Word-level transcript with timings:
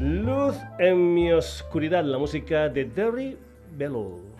Luz 0.00 0.54
en 0.78 1.14
mi 1.14 1.32
oscuridad, 1.32 2.04
la 2.04 2.18
música 2.18 2.68
de 2.68 2.84
Derry 2.84 3.38
Bellow. 3.74 4.31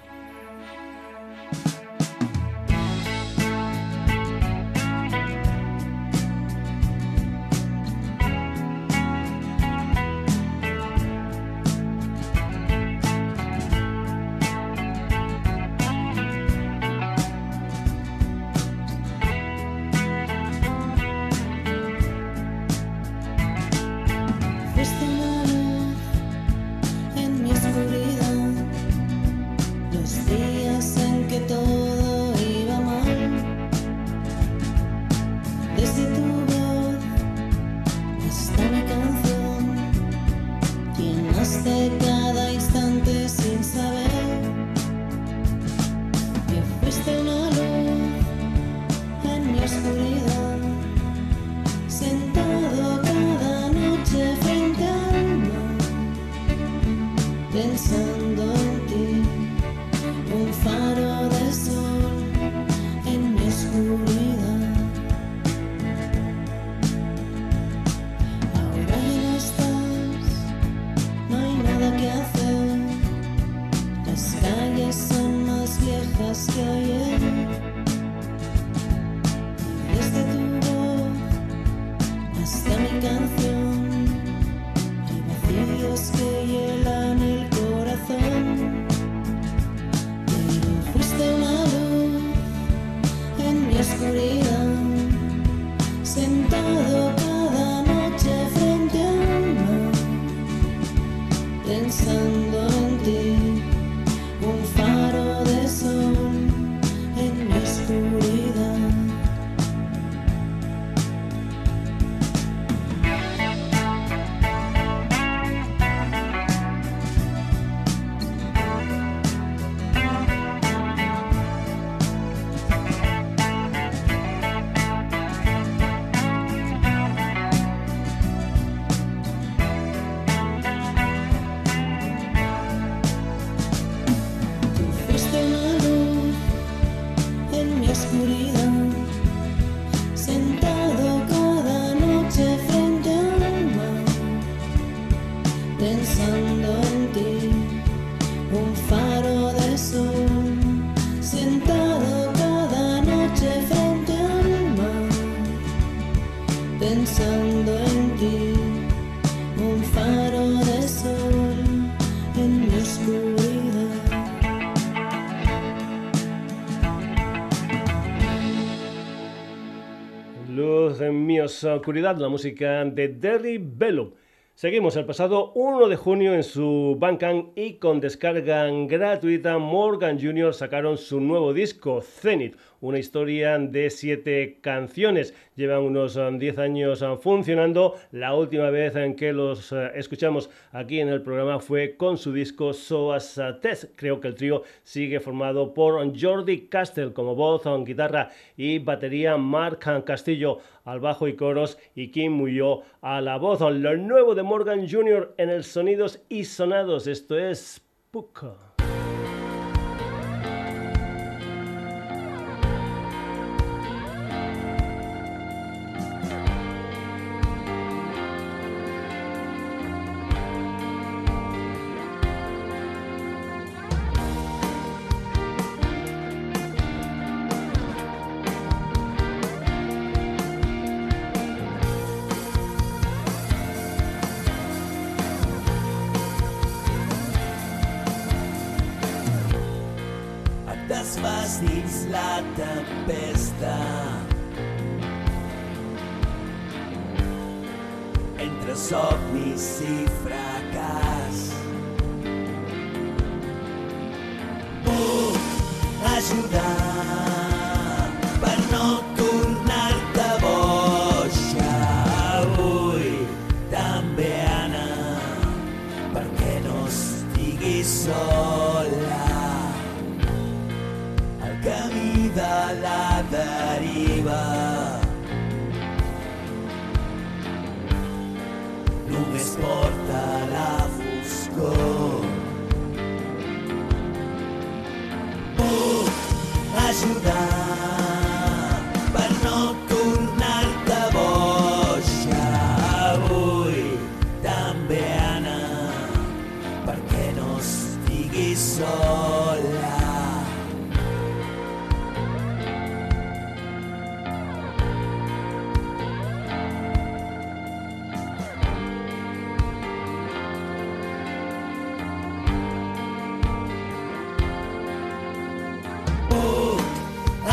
Oscuridad, 170.93 172.19
la 172.19 172.29
música 172.29 172.85
de 172.85 173.09
Derry 173.09 173.59
Bello. 173.59 174.12
Seguimos 174.55 174.94
el 174.97 175.06
pasado 175.06 175.53
1 175.55 175.89
de 175.89 175.97
junio 175.97 176.35
en 176.35 176.43
su 176.43 176.97
Bandcamp 176.99 177.56
y 177.56 177.79
con 177.79 177.99
descarga 177.99 178.67
gratuita 178.87 179.56
Morgan 179.56 180.21
Jr. 180.21 180.53
sacaron 180.53 180.99
su 180.99 181.19
nuevo 181.19 181.55
disco 181.55 182.03
Zenith, 182.03 182.56
una 182.82 182.99
historia 182.99 183.58
de 183.58 183.88
siete 183.88 184.58
canciones. 184.61 185.34
Llevan 185.56 185.82
unos 185.82 186.19
10 186.38 186.58
años 186.58 187.05
funcionando. 187.23 187.94
La 188.11 188.34
última 188.34 188.69
vez 188.70 188.94
en 188.96 189.17
que 189.17 189.32
los 189.32 189.73
escuchamos 189.94 190.50
aquí 190.73 191.00
en 191.00 191.08
el 191.08 191.23
programa 191.23 191.61
fue 191.61 191.96
con 191.96 192.19
su 192.19 192.32
disco 192.32 192.75
Soas 192.75 193.40
Test. 193.62 193.84
Creo 193.96 194.20
que 194.20 194.29
el 194.29 194.34
trío 194.34 194.62
sigue 194.82 195.20
formado 195.20 195.73
por 195.73 196.02
Jordi 196.20 196.67
Castell 196.67 197.12
como 197.12 197.34
voz, 197.34 197.62
guitarra 197.84 198.31
y 198.56 198.79
batería, 198.79 199.37
Mark 199.37 199.79
Castillo 200.05 200.58
al 200.84 201.00
bajo 201.00 201.29
y 201.29 201.37
coros 201.37 201.79
y 201.94 202.08
Kim 202.08 202.32
Muyo 202.32 202.82
a 203.00 203.20
la 203.20 203.38
voz. 203.38 203.61
Lo 203.61 203.96
nuevo 203.96 204.34
de 204.34 204.43
Morgan 204.43 204.88
Jr. 204.88 205.34
en 205.38 205.50
el 205.50 205.62
Sonidos 205.62 206.20
y 206.29 206.44
Sonados. 206.44 207.06
Esto 207.06 207.38
es 207.38 207.81
Puka. 208.11 208.72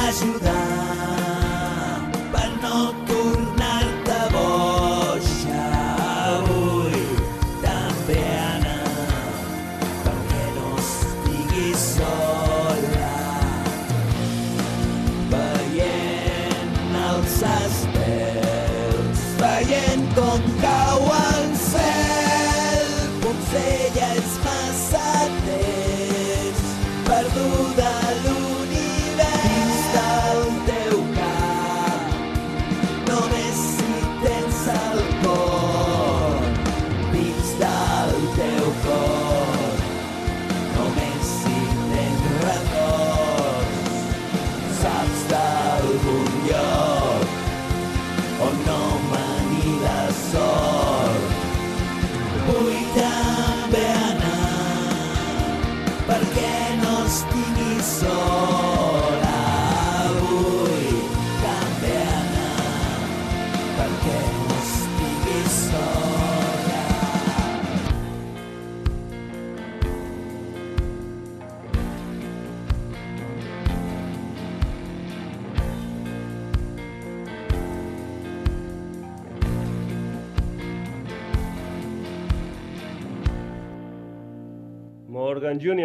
ajudar. 0.09 0.88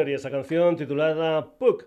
Y 0.09 0.15
esa 0.15 0.31
canción 0.31 0.77
titulada 0.77 1.47
Puck. 1.59 1.85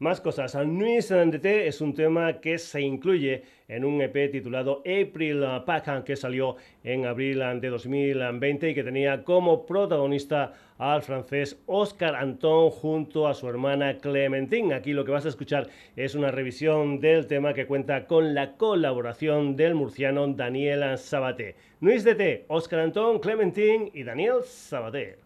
Más 0.00 0.18
cosas. 0.18 0.54
Nuis 0.66 1.10
de 1.10 1.66
es 1.66 1.82
un 1.82 1.92
tema 1.92 2.40
que 2.40 2.56
se 2.56 2.80
incluye 2.80 3.42
en 3.68 3.84
un 3.84 4.00
EP 4.00 4.32
titulado 4.32 4.78
April 4.78 5.44
Pack 5.66 6.04
que 6.04 6.16
salió 6.16 6.56
en 6.82 7.04
abril 7.04 7.42
de 7.60 7.68
2020 7.68 8.70
y 8.70 8.74
que 8.74 8.82
tenía 8.82 9.22
como 9.24 9.66
protagonista 9.66 10.54
al 10.78 11.02
francés 11.02 11.60
Oscar 11.66 12.16
Anton 12.16 12.70
junto 12.70 13.28
a 13.28 13.34
su 13.34 13.46
hermana 13.46 13.98
Clementine. 13.98 14.72
Aquí 14.72 14.94
lo 14.94 15.04
que 15.04 15.12
vas 15.12 15.26
a 15.26 15.28
escuchar 15.28 15.68
es 15.94 16.14
una 16.14 16.30
revisión 16.30 16.98
del 16.98 17.26
tema 17.26 17.52
que 17.52 17.66
cuenta 17.66 18.06
con 18.06 18.34
la 18.34 18.56
colaboración 18.56 19.54
del 19.54 19.74
murciano 19.74 20.26
Daniel 20.28 20.96
Sabaté. 20.96 21.56
Nuis 21.80 22.04
de 22.04 22.46
Oscar 22.48 22.80
Anton, 22.80 23.18
Clementine 23.18 23.90
y 23.92 24.02
Daniel 24.02 24.36
Sabaté. 24.44 25.18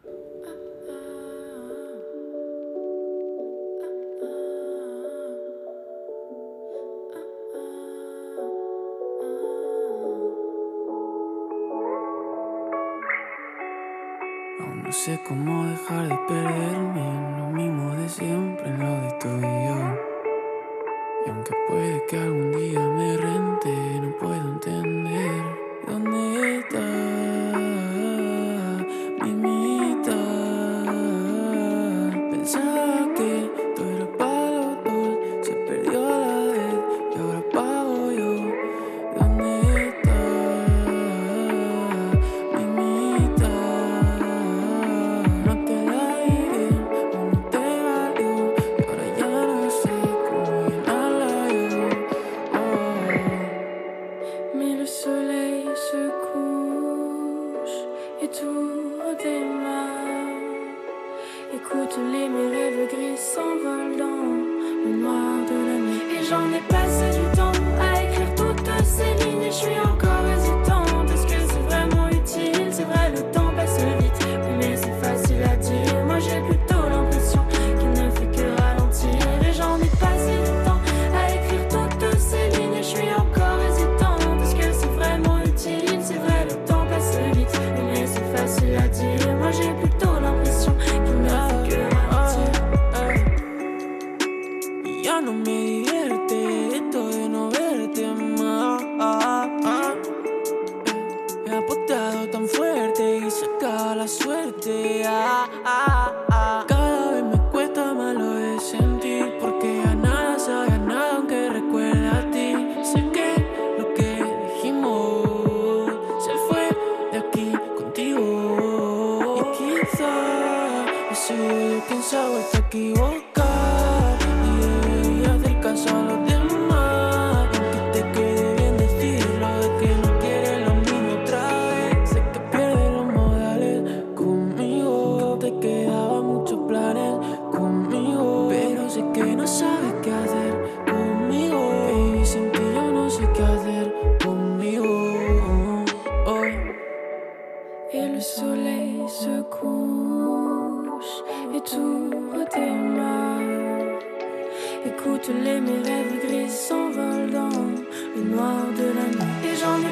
Sé 14.94 15.18
cómo 15.26 15.66
dejar 15.66 16.08
de 16.08 16.16
perderme 16.28 17.33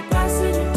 pedaço 0.03 0.53
de 0.53 0.72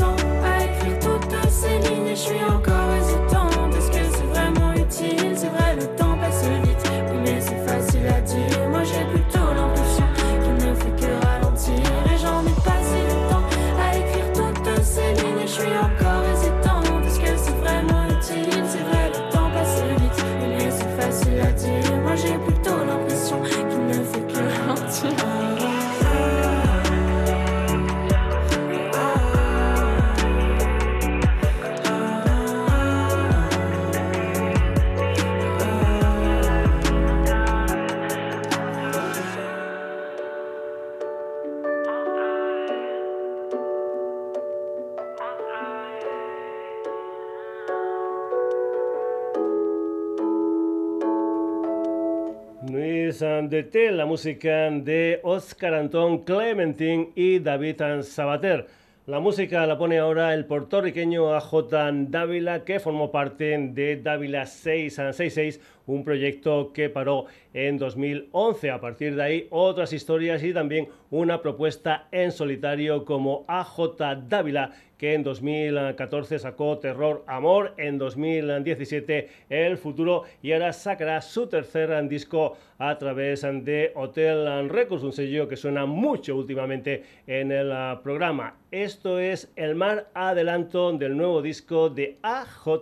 de 53.63 53.91
la 53.93 54.05
música 54.05 54.69
de 54.69 55.21
Oscar 55.23 55.75
Antón 55.75 56.25
Clementín 56.25 57.13
y 57.15 57.39
David 57.39 57.81
Sabater. 58.01 58.67
La 59.05 59.21
música 59.21 59.65
la 59.65 59.77
pone 59.77 59.97
ahora 59.97 60.33
el 60.33 60.45
puertorriqueño 60.45 61.33
AJ 61.33 61.71
Dávila, 62.09 62.65
que 62.65 62.81
formó 62.81 63.11
parte 63.11 63.57
de 63.57 63.95
Dávila 63.95 64.45
666, 64.45 65.61
un 65.87 66.03
proyecto 66.03 66.71
que 66.73 66.89
paró 66.89 67.25
en 67.53 67.77
2011. 67.77 68.71
A 68.71 68.81
partir 68.81 69.15
de 69.15 69.23
ahí, 69.23 69.47
otras 69.49 69.93
historias 69.93 70.43
y 70.43 70.53
también 70.53 70.89
una 71.09 71.41
propuesta 71.41 72.07
en 72.11 72.31
solitario 72.31 73.05
como 73.05 73.45
AJ 73.47 74.27
Dávila, 74.27 74.71
que 74.97 75.13
en 75.13 75.23
2014 75.23 76.39
sacó 76.39 76.77
Terror 76.77 77.23
Amor, 77.27 77.73
en 77.77 77.97
2017 77.97 79.29
El 79.49 79.77
Futuro 79.77 80.23
y 80.41 80.53
ahora 80.53 80.73
sacará 80.73 81.21
su 81.21 81.47
tercer 81.47 82.07
disco 82.07 82.57
a 82.77 82.97
través 82.97 83.41
de 83.41 83.91
Hotel 83.95 84.69
Records, 84.69 85.03
un 85.03 85.13
sello 85.13 85.47
que 85.47 85.57
suena 85.57 85.85
mucho 85.85 86.35
últimamente 86.35 87.03
en 87.27 87.51
el 87.51 87.73
programa. 88.03 88.55
Esto 88.71 89.19
es 89.19 89.51
el 89.55 89.75
mar 89.75 90.09
adelanto 90.13 90.91
del 90.93 91.15
nuevo 91.15 91.41
disco 91.41 91.89
de 91.89 92.17
AJ 92.21 92.81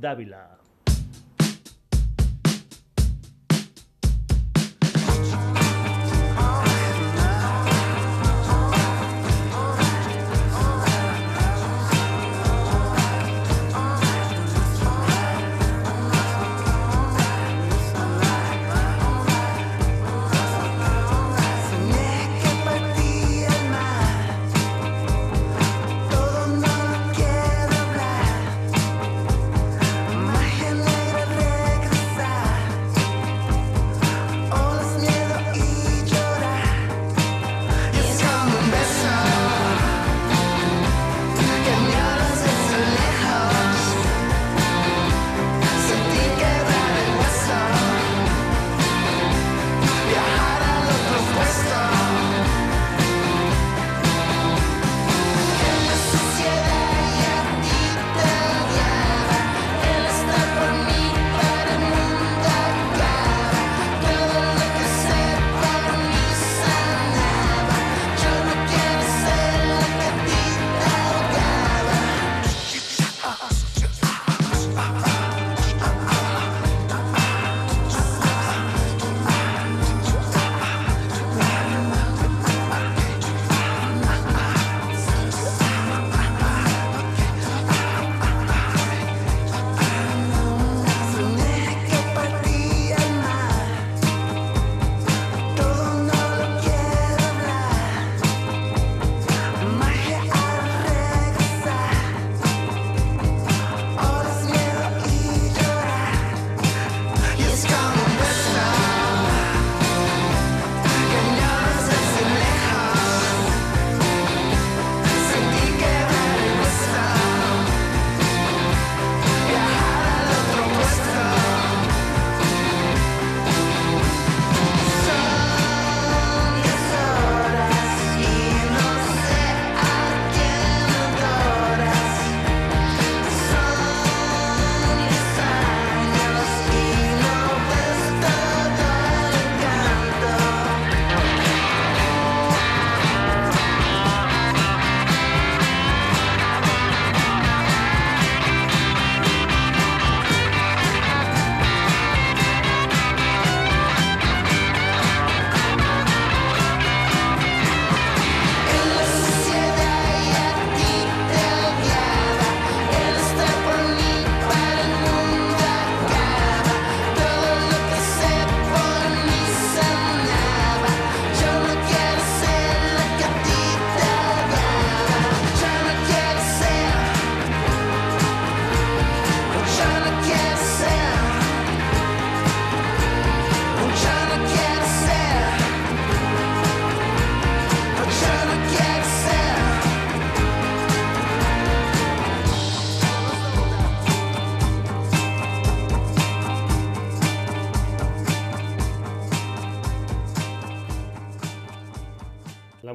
Dávila. 0.00 0.59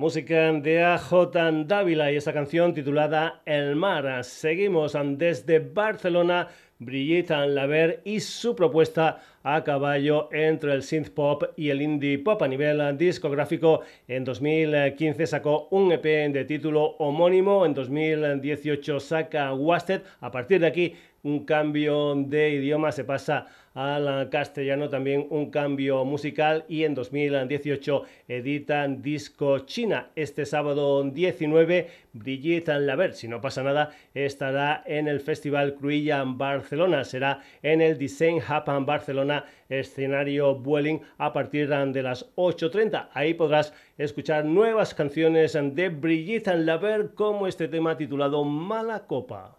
Música 0.05 0.51
de 0.51 0.83
AJ 0.83 1.31
Dávila 1.65 2.11
y 2.11 2.17
esa 2.17 2.31
canción 2.31 2.75
titulada 2.75 3.41
El 3.43 3.75
Mar. 3.75 4.23
Seguimos 4.23 4.95
desde 5.17 5.57
Barcelona, 5.57 6.47
Brigitte 6.77 7.31
Laver 7.47 8.01
y 8.05 8.19
su 8.19 8.55
propuesta 8.55 9.23
a 9.41 9.63
caballo 9.63 10.29
entre 10.31 10.73
el 10.73 10.83
synth 10.83 11.09
pop 11.09 11.45
y 11.57 11.71
el 11.71 11.81
indie 11.81 12.19
pop 12.19 12.39
a 12.43 12.47
nivel 12.47 12.95
discográfico. 12.99 13.81
En 14.07 14.23
2015 14.23 15.25
sacó 15.25 15.69
un 15.71 15.91
EP 15.91 16.03
de 16.03 16.45
título 16.45 16.97
homónimo, 16.99 17.65
en 17.65 17.73
2018 17.73 18.99
saca 18.99 19.55
Wasted. 19.55 20.01
A 20.21 20.29
partir 20.29 20.59
de 20.61 20.67
aquí 20.67 20.95
un 21.25 21.43
cambio 21.43 22.13
de 22.15 22.51
idioma 22.51 22.91
se 22.91 23.03
pasa 23.03 23.47
al 23.73 24.29
castellano 24.29 24.89
también 24.89 25.27
un 25.31 25.49
cambio 25.49 26.05
musical 26.05 26.63
y 26.69 26.83
en 26.83 26.93
2018 26.93 28.03
editan 28.27 29.01
Disco 29.01 29.59
China. 29.59 30.11
Este 30.15 30.45
sábado 30.45 31.03
19 31.03 31.89
Brigitte 32.13 32.79
Laver, 32.79 33.13
si 33.13 33.27
no 33.27 33.41
pasa 33.41 33.63
nada, 33.63 33.89
estará 34.13 34.83
en 34.85 35.07
el 35.07 35.19
Festival 35.19 35.73
Cruilla 35.73 36.21
en 36.21 36.37
Barcelona. 36.37 37.03
Será 37.03 37.41
en 37.63 37.81
el 37.81 37.97
Design 37.97 38.37
Hub 38.37 38.71
en 38.71 38.85
Barcelona, 38.85 39.45
escenario 39.67 40.55
Vueling 40.55 41.01
a 41.17 41.33
partir 41.33 41.67
de 41.67 42.03
las 42.03 42.33
8.30. 42.35 43.09
Ahí 43.13 43.33
podrás 43.33 43.73
escuchar 43.97 44.45
nuevas 44.45 44.93
canciones 44.93 45.53
de 45.53 45.89
Brigitte 45.89 46.55
Laver 46.55 47.15
como 47.15 47.47
este 47.47 47.67
tema 47.67 47.97
titulado 47.97 48.45
Mala 48.45 49.07
Copa. 49.07 49.57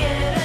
Yeah. 0.00 0.39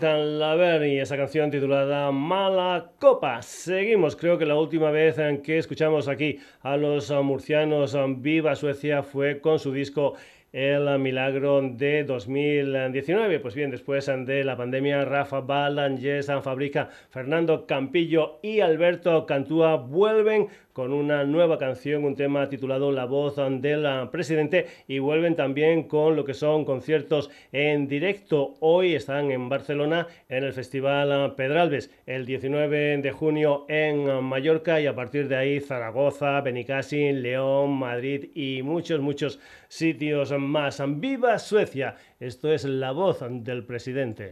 David 0.00 0.38
Laver 0.38 0.86
y 0.86 1.00
esa 1.00 1.16
canción 1.16 1.50
titulada 1.50 2.12
Mala 2.12 2.92
Copa. 3.00 3.42
Seguimos, 3.42 4.14
creo 4.14 4.38
que 4.38 4.46
la 4.46 4.54
última 4.54 4.90
vez 4.90 5.18
en 5.18 5.42
que 5.42 5.58
escuchamos 5.58 6.06
aquí 6.08 6.38
a 6.60 6.76
los 6.76 7.10
murcianos 7.10 7.96
Viva 8.18 8.54
Suecia 8.54 9.02
fue 9.02 9.40
con 9.40 9.58
su 9.58 9.72
disco 9.72 10.14
el 10.52 10.98
milagro 10.98 11.60
de 11.62 12.04
2019. 12.04 13.40
Pues 13.40 13.54
bien, 13.54 13.70
después 13.70 14.06
de 14.06 14.44
la 14.44 14.56
pandemia, 14.56 15.04
Rafa 15.04 15.40
Balan, 15.40 15.98
San 16.22 16.42
Fabrica, 16.42 16.88
Fernando 17.10 17.66
Campillo 17.66 18.38
y 18.42 18.60
Alberto 18.60 19.26
Cantúa 19.26 19.76
vuelven 19.76 20.48
con 20.78 20.92
una 20.92 21.24
nueva 21.24 21.58
canción, 21.58 22.04
un 22.04 22.14
tema 22.14 22.48
titulado 22.48 22.92
La 22.92 23.04
voz 23.04 23.34
del 23.34 24.08
presidente 24.12 24.66
y 24.86 25.00
vuelven 25.00 25.34
también 25.34 25.88
con 25.88 26.14
lo 26.14 26.24
que 26.24 26.34
son 26.34 26.64
conciertos 26.64 27.30
en 27.50 27.88
directo. 27.88 28.54
Hoy 28.60 28.94
están 28.94 29.32
en 29.32 29.48
Barcelona 29.48 30.06
en 30.28 30.44
el 30.44 30.52
Festival 30.52 31.34
Pedralbes, 31.34 31.90
el 32.06 32.26
19 32.26 32.98
de 32.98 33.10
junio 33.10 33.66
en 33.68 34.22
Mallorca 34.22 34.80
y 34.80 34.86
a 34.86 34.94
partir 34.94 35.26
de 35.26 35.34
ahí 35.34 35.58
Zaragoza, 35.58 36.40
Benicassin, 36.42 37.22
León, 37.22 37.72
Madrid 37.72 38.30
y 38.36 38.62
muchos, 38.62 39.00
muchos 39.00 39.40
sitios 39.66 40.30
más. 40.38 40.80
¡Viva 40.86 41.40
Suecia! 41.40 41.96
Esto 42.20 42.52
es 42.52 42.62
la 42.62 42.92
voz 42.92 43.24
del 43.28 43.64
presidente. 43.64 44.30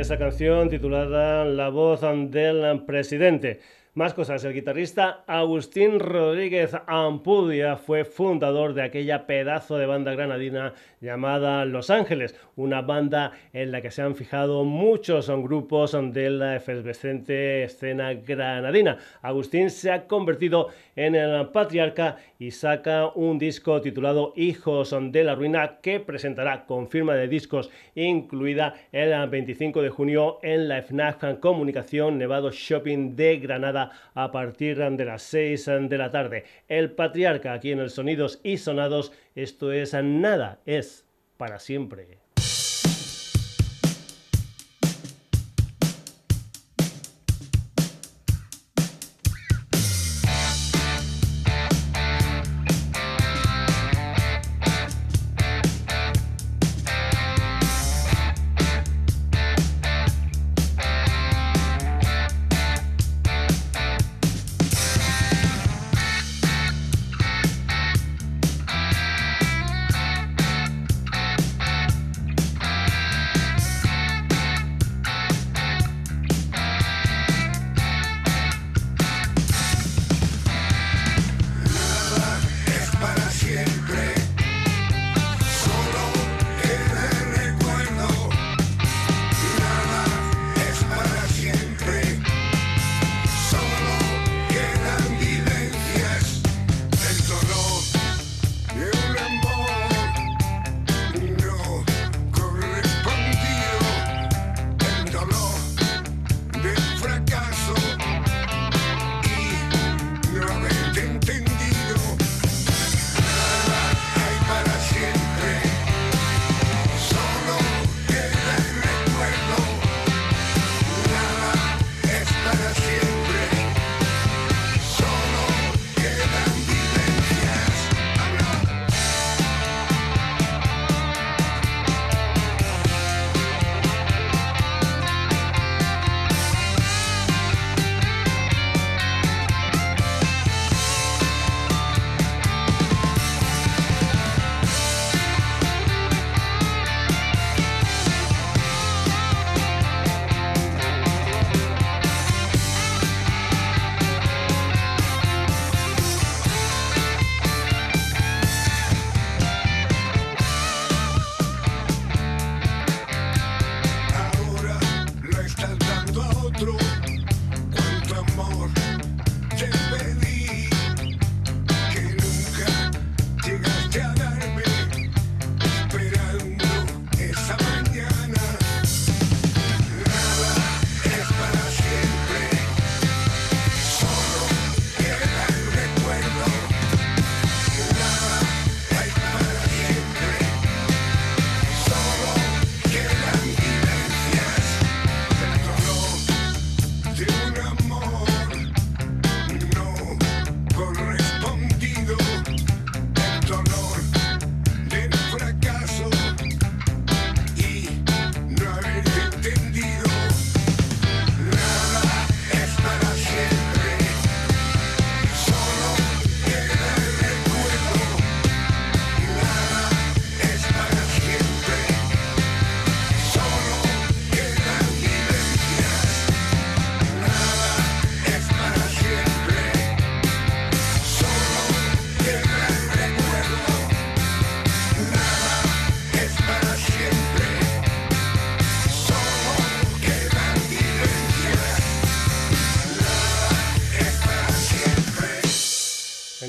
Esa 0.00 0.16
canción 0.16 0.70
titulada 0.70 1.44
La 1.44 1.68
voz 1.68 2.00
del 2.00 2.84
presidente. 2.86 3.60
Más 3.92 4.14
cosas, 4.14 4.42
el 4.44 4.54
guitarrista 4.54 5.24
Agustín 5.26 6.00
Rodríguez 6.00 6.74
Ampudia 6.86 7.76
fue 7.76 8.04
fundador 8.04 8.72
de 8.72 8.82
aquella 8.82 9.26
pedazo 9.26 9.76
de 9.76 9.86
banda 9.86 10.12
granadina 10.12 10.72
llamada 11.00 11.66
Los 11.66 11.90
Ángeles, 11.90 12.34
una 12.56 12.82
banda 12.82 13.32
en 13.52 13.72
la 13.72 13.82
que 13.82 13.90
se 13.90 14.00
han 14.00 14.14
fijado 14.14 14.64
muchos 14.64 15.28
grupos 15.28 15.98
de 16.12 16.30
la 16.30 16.56
efervescente 16.56 17.64
escena 17.64 18.14
granadina. 18.14 18.96
Agustín 19.20 19.70
se 19.70 19.90
ha 19.90 20.06
convertido 20.06 20.68
en 20.89 20.89
el 21.00 21.48
patriarca 21.48 22.18
y 22.38 22.50
saca 22.50 23.08
un 23.14 23.38
disco 23.38 23.80
titulado 23.80 24.34
Hijos 24.36 24.94
de 25.00 25.24
la 25.24 25.34
Ruina 25.34 25.78
que 25.80 25.98
presentará 25.98 26.66
con 26.66 26.88
firma 26.88 27.14
de 27.14 27.26
discos 27.26 27.70
incluida 27.94 28.74
el 28.92 29.26
25 29.26 29.80
de 29.80 29.88
junio 29.88 30.38
en 30.42 30.68
la 30.68 30.82
FNAC 30.82 31.40
Comunicación 31.40 32.18
Nevado 32.18 32.50
Shopping 32.50 33.16
de 33.16 33.38
Granada 33.38 33.92
a 34.12 34.30
partir 34.30 34.76
de 34.76 35.04
las 35.06 35.22
6 35.22 35.70
de 35.88 35.96
la 35.96 36.10
tarde. 36.10 36.44
El 36.68 36.90
patriarca 36.90 37.54
aquí 37.54 37.72
en 37.72 37.80
el 37.80 37.88
Sonidos 37.88 38.38
y 38.42 38.58
Sonados, 38.58 39.10
esto 39.34 39.72
es 39.72 39.94
nada, 39.94 40.60
es 40.66 41.06
para 41.38 41.58
siempre. 41.58 42.19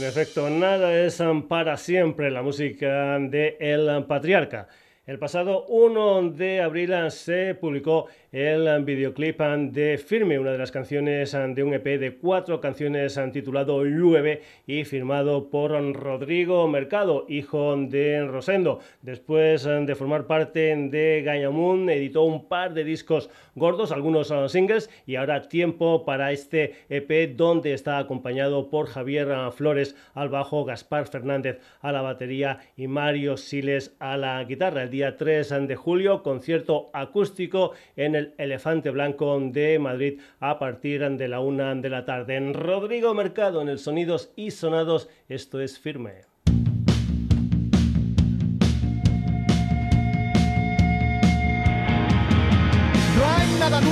Efecto, 0.04 0.50
nada 0.50 0.94
es 1.04 1.22
para 1.50 1.76
siempre 1.76 2.32
la 2.32 2.42
música 2.42 3.20
de 3.20 3.58
El 3.60 4.06
Patriarca. 4.06 4.70
El 5.06 5.20
pasado 5.20 5.66
1 5.66 6.32
de 6.32 6.62
abril 6.62 6.94
se 7.12 7.56
publicó 7.56 8.08
el 8.32 8.86
videoclip 8.86 9.42
de 9.42 9.98
Firme, 9.98 10.40
una 10.40 10.54
de 10.54 10.58
las 10.58 10.72
canciones 10.72 11.34
de 11.34 11.64
un 11.64 11.74
EP 11.74 12.00
de 12.00 12.16
cuatro 12.16 12.62
canciones 12.62 13.20
titulado 13.34 13.84
Llueve 13.84 14.42
y 14.66 14.86
firmado 14.86 15.50
por 15.50 15.72
Rodrigo 15.94 16.66
Mercado, 16.70 17.26
hijo 17.28 17.76
de 17.76 18.26
Rosendo. 18.26 18.80
Después 19.02 19.66
de 19.66 19.96
formar 19.96 20.28
parte 20.28 20.74
de 20.78 21.24
Gañamun, 21.26 21.90
editó 21.90 22.24
un 22.24 22.48
par 22.48 22.74
de 22.74 22.86
discos 22.86 23.30
gordos, 23.56 23.92
algunos 23.92 24.34
singles, 24.48 24.90
y 25.06 25.18
ahora 25.18 25.50
tiempo 25.50 26.06
para 26.06 26.32
este 26.32 26.76
EP 26.88 27.36
donde 27.36 27.74
está 27.74 27.98
acompañado 27.98 28.70
por 28.70 28.88
Javier 28.88 29.28
Flores 29.52 29.98
al 30.14 30.30
bajo, 30.30 30.64
Gaspar 30.64 31.06
Fernández 31.08 31.60
a 31.82 31.92
la 31.92 32.02
batería 32.02 32.60
y 32.78 32.88
Mario 32.88 33.36
Siles 33.36 33.94
a 34.00 34.16
la 34.16 34.42
guitarra. 34.46 34.84
El 34.84 34.90
día 34.90 35.18
3 35.18 35.68
de 35.68 35.76
julio, 35.76 36.24
concierto 36.24 36.90
acústico 36.94 37.74
en 37.98 38.16
el 38.16 38.21
Elefante 38.38 38.90
Blanco 38.90 39.40
de 39.40 39.80
Madrid 39.80 40.20
a 40.40 40.60
partir 40.60 41.02
de 41.18 41.28
la 41.28 41.40
una 41.40 41.76
de 41.76 41.90
la 41.90 42.06
tarde. 42.06 42.36
En 42.36 42.54
Rodrigo 42.54 43.14
Mercado, 43.14 43.62
en 43.62 43.70
el 43.70 43.80
Sonidos 43.80 44.32
y 44.36 44.52
Sonados, 44.52 45.10
esto 45.30 45.60
es 45.60 45.80
firme. 45.80 46.32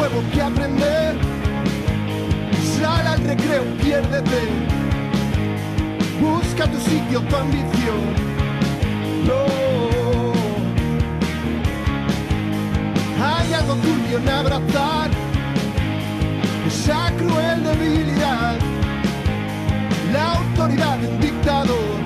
algo 0.03 0.23
que 0.33 0.41
aprender. 0.41 1.15
Sal 2.79 3.07
al 3.07 3.19
recreo, 3.23 3.63
piérdete. 3.81 4.41
Busca 6.21 6.67
tu 6.69 6.79
sitio, 6.79 7.21
tu 7.21 7.35
ambición. 7.35 7.99
No. 9.25 9.48
Hay 13.49 13.55
algo 13.55 13.73
tuyo 13.77 14.19
en 14.19 14.29
abrazar 14.29 15.09
esa 16.67 17.11
cruel 17.17 17.63
debilidad, 17.63 18.59
la 20.13 20.33
autoridad 20.33 20.99
de 20.99 21.07
un 21.07 21.19
dictador. 21.19 21.98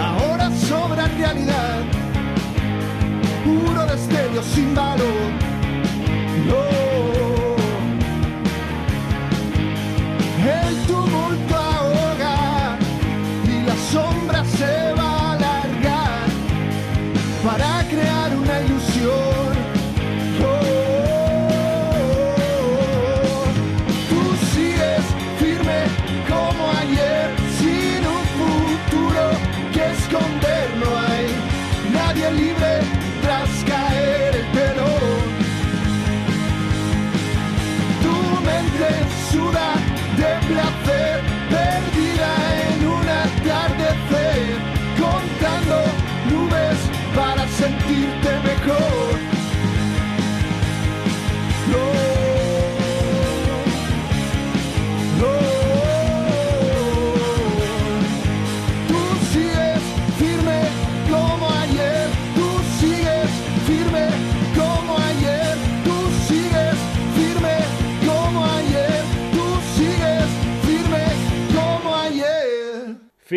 Ahora 0.00 0.50
sobra 0.50 1.06
realidad. 1.06 1.82
Puro 3.44 3.86
destello 3.86 4.42
sin 4.42 4.74
valor. 4.74 5.30
No. 6.48 6.91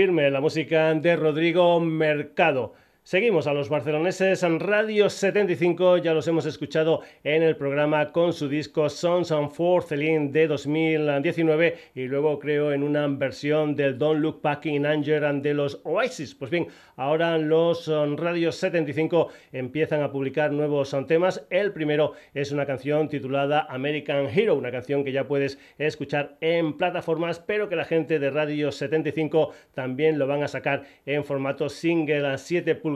La 0.07 0.39
música 0.39 0.93
de 0.93 1.15
Rodrigo 1.15 1.79
Mercado. 1.79 2.73
Seguimos 3.07 3.45
a 3.45 3.53
los 3.53 3.69
barceloneses 3.69 4.41
en 4.41 4.59
Radio 4.59 5.11
75, 5.11 5.97
ya 5.99 6.15
los 6.15 6.27
hemos 6.27 6.47
escuchado 6.47 7.01
en 7.23 7.43
el 7.43 7.55
programa 7.55 8.11
con 8.11 8.33
su 8.33 8.49
disco 8.49 8.89
Sons 8.89 9.31
and 9.31 9.51
for 9.51 9.83
Celine 9.83 10.31
de 10.31 10.47
2019 10.47 11.77
y 11.93 12.07
luego 12.07 12.39
creo 12.39 12.73
en 12.73 12.81
una 12.81 13.05
versión 13.05 13.75
del 13.75 13.99
Don't 13.99 14.21
Look 14.21 14.41
Back 14.41 14.65
in 14.65 14.87
Anger 14.87 15.23
and 15.23 15.43
de 15.43 15.53
los 15.53 15.81
Oasis. 15.83 16.33
Pues 16.33 16.49
bien, 16.49 16.67
ahora 16.95 17.37
los 17.37 17.87
um, 17.89 18.17
Radio 18.17 18.51
75 18.51 19.27
empiezan 19.51 20.01
a 20.01 20.11
publicar 20.11 20.51
nuevos 20.51 20.91
um, 20.93 21.05
temas. 21.05 21.45
El 21.51 21.73
primero 21.73 22.13
es 22.33 22.51
una 22.51 22.65
canción 22.65 23.07
titulada 23.07 23.67
American 23.69 24.27
Hero, 24.35 24.55
una 24.55 24.71
canción 24.71 25.03
que 25.03 25.11
ya 25.11 25.27
puedes 25.27 25.59
escuchar 25.77 26.37
en 26.41 26.75
plataformas, 26.75 27.37
pero 27.37 27.69
que 27.69 27.75
la 27.75 27.85
gente 27.85 28.17
de 28.17 28.31
Radio 28.31 28.71
75 28.71 29.51
también 29.75 30.17
lo 30.17 30.25
van 30.25 30.41
a 30.41 30.47
sacar 30.47 30.85
en 31.05 31.23
formato 31.23 31.69
single 31.69 32.25
a 32.25 32.39
7 32.39 32.73
pulgadas 32.73 32.94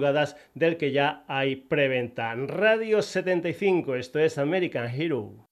del 0.54 0.78
que 0.78 0.92
ya 0.92 1.24
hay 1.28 1.56
preventa. 1.56 2.34
Radio 2.36 3.02
75, 3.02 3.96
esto 3.96 4.20
es 4.20 4.38
American 4.38 4.88
Hero. 4.88 5.49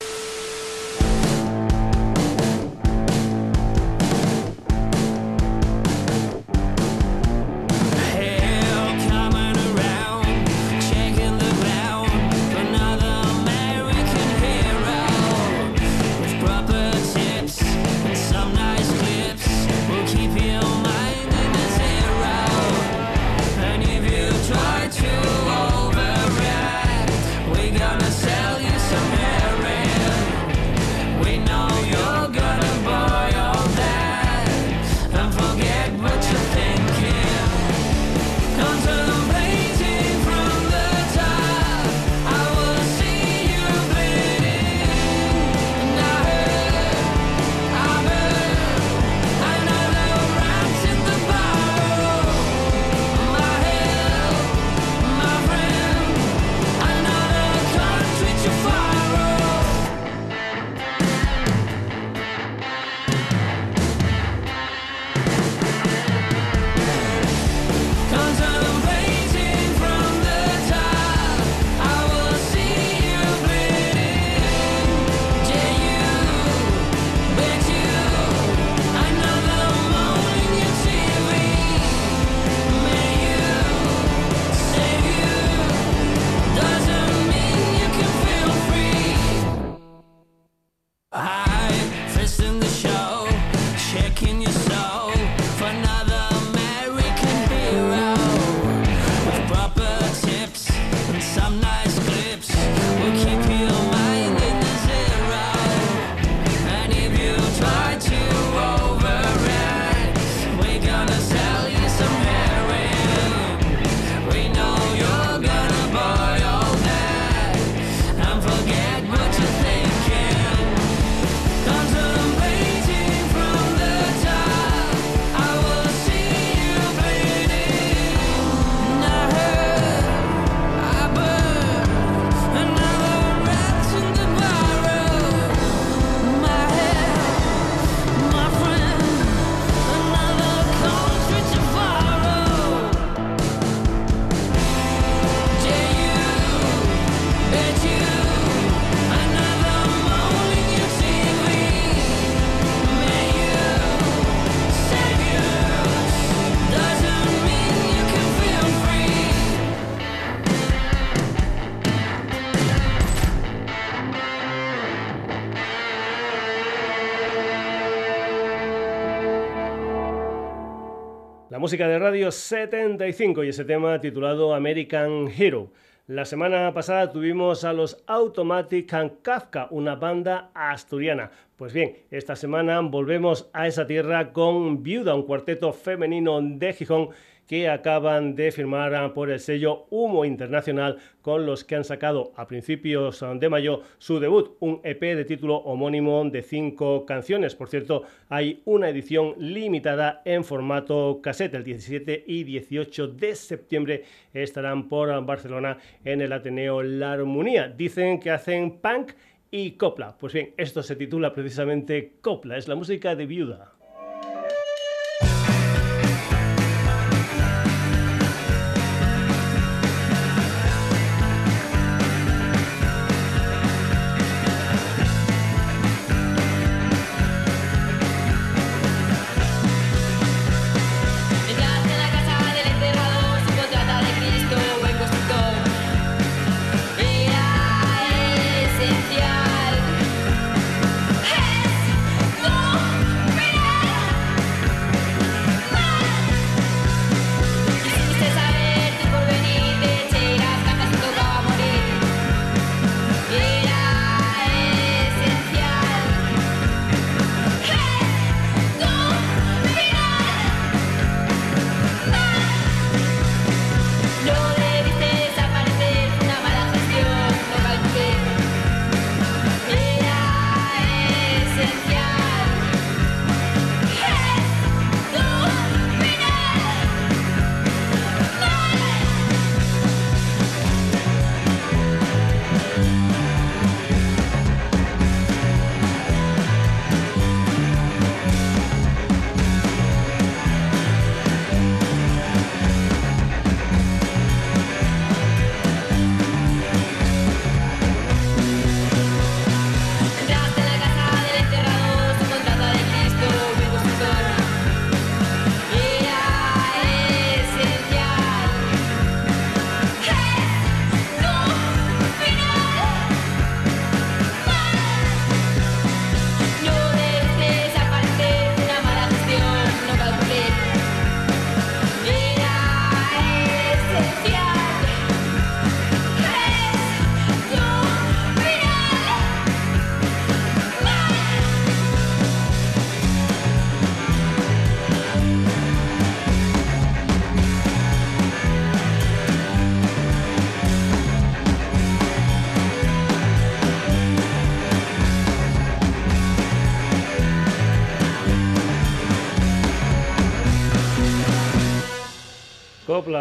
Música 171.67 171.89
de 171.89 171.99
Radio 171.99 172.31
75 172.31 173.43
y 173.43 173.49
ese 173.49 173.65
tema 173.65 173.99
titulado 173.99 174.55
American 174.55 175.27
Hero. 175.27 175.69
La 176.07 176.23
semana 176.23 176.73
pasada 176.73 177.11
tuvimos 177.11 177.65
a 177.65 177.73
los 177.73 178.01
Automatic 178.07 178.93
and 178.93 179.21
Kafka, 179.21 179.67
una 179.71 179.95
banda 179.95 180.49
asturiana. 180.53 181.29
Pues 181.57 181.73
bien, 181.73 181.97
esta 182.09 182.37
semana 182.37 182.79
volvemos 182.79 183.49
a 183.51 183.67
esa 183.67 183.85
tierra 183.85 184.31
con 184.31 184.81
Viuda, 184.81 185.13
un 185.13 185.23
cuarteto 185.23 185.73
femenino 185.73 186.39
de 186.41 186.71
Gijón 186.71 187.09
que 187.47 187.69
acaban 187.69 188.35
de 188.35 188.51
firmar 188.51 189.13
por 189.13 189.31
el 189.31 189.39
sello 189.39 189.85
Humo 189.89 190.25
Internacional 190.25 190.97
con 191.21 191.45
los 191.45 191.63
que 191.63 191.75
han 191.75 191.83
sacado 191.83 192.31
a 192.35 192.47
principios 192.47 193.23
de 193.39 193.49
mayo 193.49 193.81
su 193.97 194.19
debut, 194.19 194.55
un 194.59 194.79
EP 194.83 195.01
de 195.01 195.25
título 195.25 195.57
homónimo 195.57 196.23
de 196.29 196.41
cinco 196.41 197.05
canciones. 197.05 197.55
Por 197.55 197.69
cierto, 197.69 198.03
hay 198.29 198.61
una 198.65 198.89
edición 198.89 199.33
limitada 199.37 200.21
en 200.25 200.43
formato 200.43 201.19
cassette. 201.21 201.55
El 201.55 201.63
17 201.63 202.25
y 202.27 202.43
18 202.43 203.07
de 203.07 203.35
septiembre 203.35 204.03
estarán 204.33 204.87
por 204.89 205.25
Barcelona 205.25 205.77
en 206.03 206.21
el 206.21 206.33
Ateneo 206.33 206.83
La 206.83 207.13
Armonía. 207.13 207.67
Dicen 207.69 208.19
que 208.19 208.31
hacen 208.31 208.79
punk 208.79 209.11
y 209.51 209.71
copla. 209.71 210.17
Pues 210.17 210.33
bien, 210.33 210.53
esto 210.57 210.83
se 210.83 210.95
titula 210.95 211.33
precisamente 211.33 212.13
Copla, 212.21 212.57
es 212.57 212.67
la 212.67 212.75
música 212.75 213.15
de 213.15 213.25
Viuda. 213.25 213.76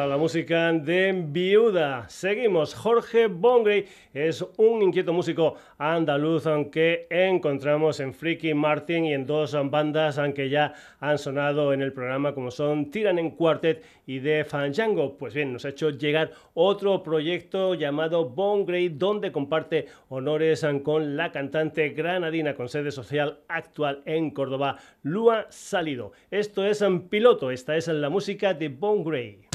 La 0.05 0.16
música 0.18 0.72
de 0.72 1.12
Viuda. 1.12 2.07
Seguimos. 2.09 2.74
Jorge 2.74 3.28
Bongre 3.28 3.86
es 4.12 4.44
un 4.59 4.82
inquieto 4.82 5.12
músico 5.12 5.55
andaluz 5.78 6.44
que 6.70 7.07
encontramos 7.09 8.01
en 8.01 8.12
Freaky 8.12 8.53
Martin 8.53 9.07
y 9.07 9.14
en 9.14 9.26
dos 9.26 9.57
bandas 9.70 10.20
que 10.34 10.51
ya 10.51 10.74
han 11.01 11.18
sonado 11.18 11.72
en 11.72 11.80
el 11.80 11.92
programa 11.92 12.34
como 12.34 12.51
son 12.51 12.90
Tiran 12.90 13.18
en 13.18 13.30
Quartet 13.30 13.84
y 14.07 14.20
The 14.20 14.44
Fanjango. 14.44 15.16
Pues 15.16 15.32
bien, 15.32 15.53
nos 15.53 15.64
ha 15.64 15.70
hecho 15.70 15.90
llegar 15.90 16.32
otro 16.55 17.03
proyecto 17.03 17.74
llamado 17.74 18.28
Bone 18.28 18.90
donde 18.90 19.32
comparte 19.32 19.86
honores 20.09 20.66
con 20.82 21.16
la 21.16 21.32
cantante 21.32 21.90
granadina 21.90 22.55
con 22.55 22.68
sede 22.68 22.90
social 22.90 23.38
actual 23.49 24.03
en 24.05 24.30
Córdoba, 24.30 24.78
Lua 25.03 25.47
Salido. 25.49 26.12
Esto 26.30 26.66
es 26.66 26.82
en 26.82 27.09
piloto, 27.09 27.51
esta 27.51 27.76
es 27.76 27.88
la 27.88 28.11
música 28.11 28.53
de 28.53 28.68
pienso 28.68 29.45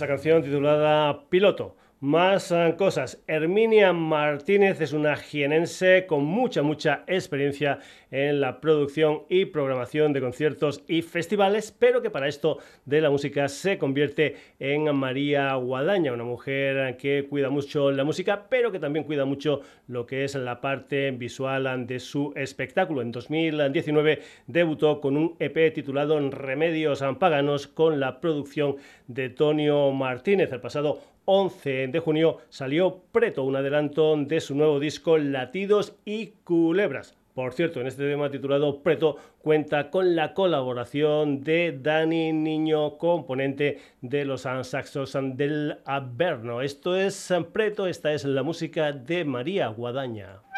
esa 0.00 0.08
canción 0.08 0.42
titulada 0.42 1.28
Piloto. 1.28 1.76
Más 2.02 2.50
cosas. 2.78 3.22
Herminia 3.26 3.92
Martínez 3.92 4.80
es 4.80 4.94
una 4.94 5.16
jienense 5.16 6.06
con 6.06 6.24
mucha, 6.24 6.62
mucha 6.62 7.04
experiencia 7.06 7.78
en 8.10 8.40
la 8.40 8.62
producción 8.62 9.24
y 9.28 9.44
programación 9.44 10.14
de 10.14 10.22
conciertos 10.22 10.82
y 10.88 11.02
festivales, 11.02 11.76
pero 11.78 12.00
que 12.00 12.08
para 12.08 12.26
esto 12.26 12.56
de 12.86 13.02
la 13.02 13.10
música 13.10 13.48
se 13.48 13.76
convierte 13.76 14.36
en 14.58 14.96
María 14.96 15.54
Guadaña, 15.56 16.14
una 16.14 16.24
mujer 16.24 16.96
que 16.96 17.26
cuida 17.28 17.50
mucho 17.50 17.90
la 17.90 18.04
música, 18.04 18.46
pero 18.48 18.72
que 18.72 18.78
también 18.78 19.04
cuida 19.04 19.26
mucho 19.26 19.60
lo 19.86 20.06
que 20.06 20.24
es 20.24 20.34
la 20.36 20.62
parte 20.62 21.10
visual 21.10 21.86
de 21.86 22.00
su 22.00 22.32
espectáculo. 22.34 23.02
En 23.02 23.12
2019 23.12 24.22
debutó 24.46 25.02
con 25.02 25.18
un 25.18 25.36
EP 25.38 25.74
titulado 25.74 26.18
Remedios 26.30 27.04
Paganos 27.18 27.66
con 27.66 28.00
la 28.00 28.22
producción 28.22 28.76
de 29.06 29.28
Tonio 29.28 29.90
Martínez. 29.92 30.50
El 30.50 30.62
pasado 30.62 31.09
11 31.24 31.88
de 31.88 31.98
junio 31.98 32.38
salió 32.48 33.02
Preto, 33.12 33.44
un 33.44 33.56
adelanto 33.56 34.16
de 34.16 34.40
su 34.40 34.54
nuevo 34.54 34.80
disco 34.80 35.18
Latidos 35.18 35.96
y 36.04 36.28
Culebras. 36.44 37.16
Por 37.34 37.52
cierto, 37.52 37.80
en 37.80 37.86
este 37.86 38.08
tema 38.08 38.30
titulado 38.30 38.82
Preto 38.82 39.16
cuenta 39.38 39.90
con 39.90 40.16
la 40.16 40.34
colaboración 40.34 41.42
de 41.42 41.78
Dani 41.80 42.32
Niño, 42.32 42.98
componente 42.98 43.78
de 44.00 44.24
los 44.24 44.42
Saxos 44.42 45.16
del 45.36 45.78
Averno. 45.84 46.60
Esto 46.60 46.96
es 46.96 47.32
Preto, 47.52 47.86
esta 47.86 48.12
es 48.12 48.24
la 48.24 48.42
música 48.42 48.92
de 48.92 49.24
María 49.24 49.68
Guadaña. 49.68 50.49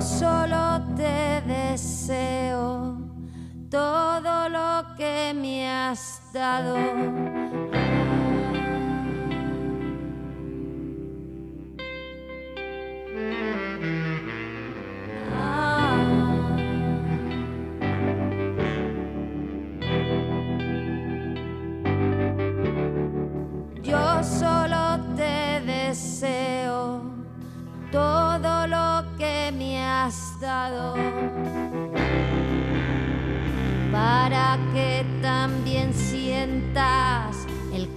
solo 0.00 0.80
te 0.96 1.42
deseo 1.46 2.96
todo 3.70 4.48
lo 4.48 4.96
que 4.96 5.34
me 5.34 5.68
has 5.68 6.22
dado. 6.32 7.29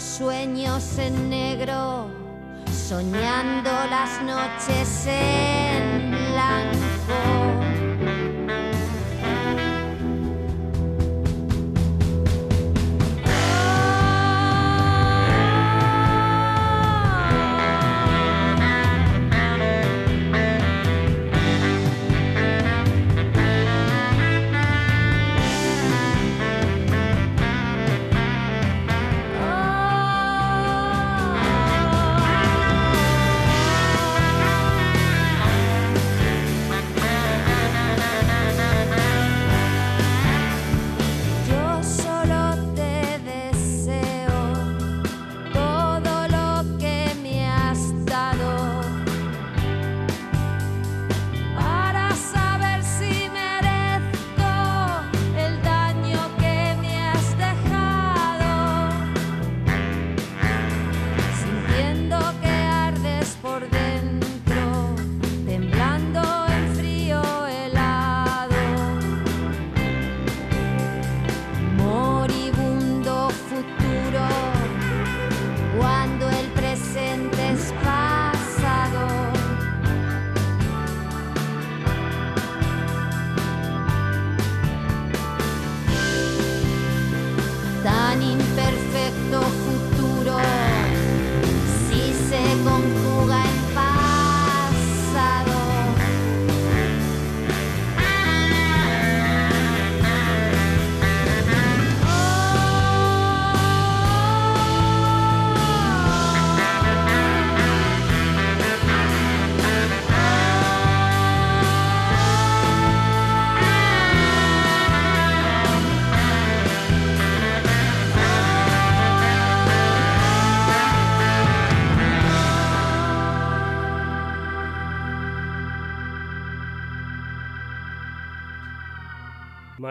sueños 0.00 0.96
en 0.96 1.28
negro, 1.28 2.06
soñando 2.72 3.70
las 3.90 4.22
noches 4.22 5.06
en 5.08 6.13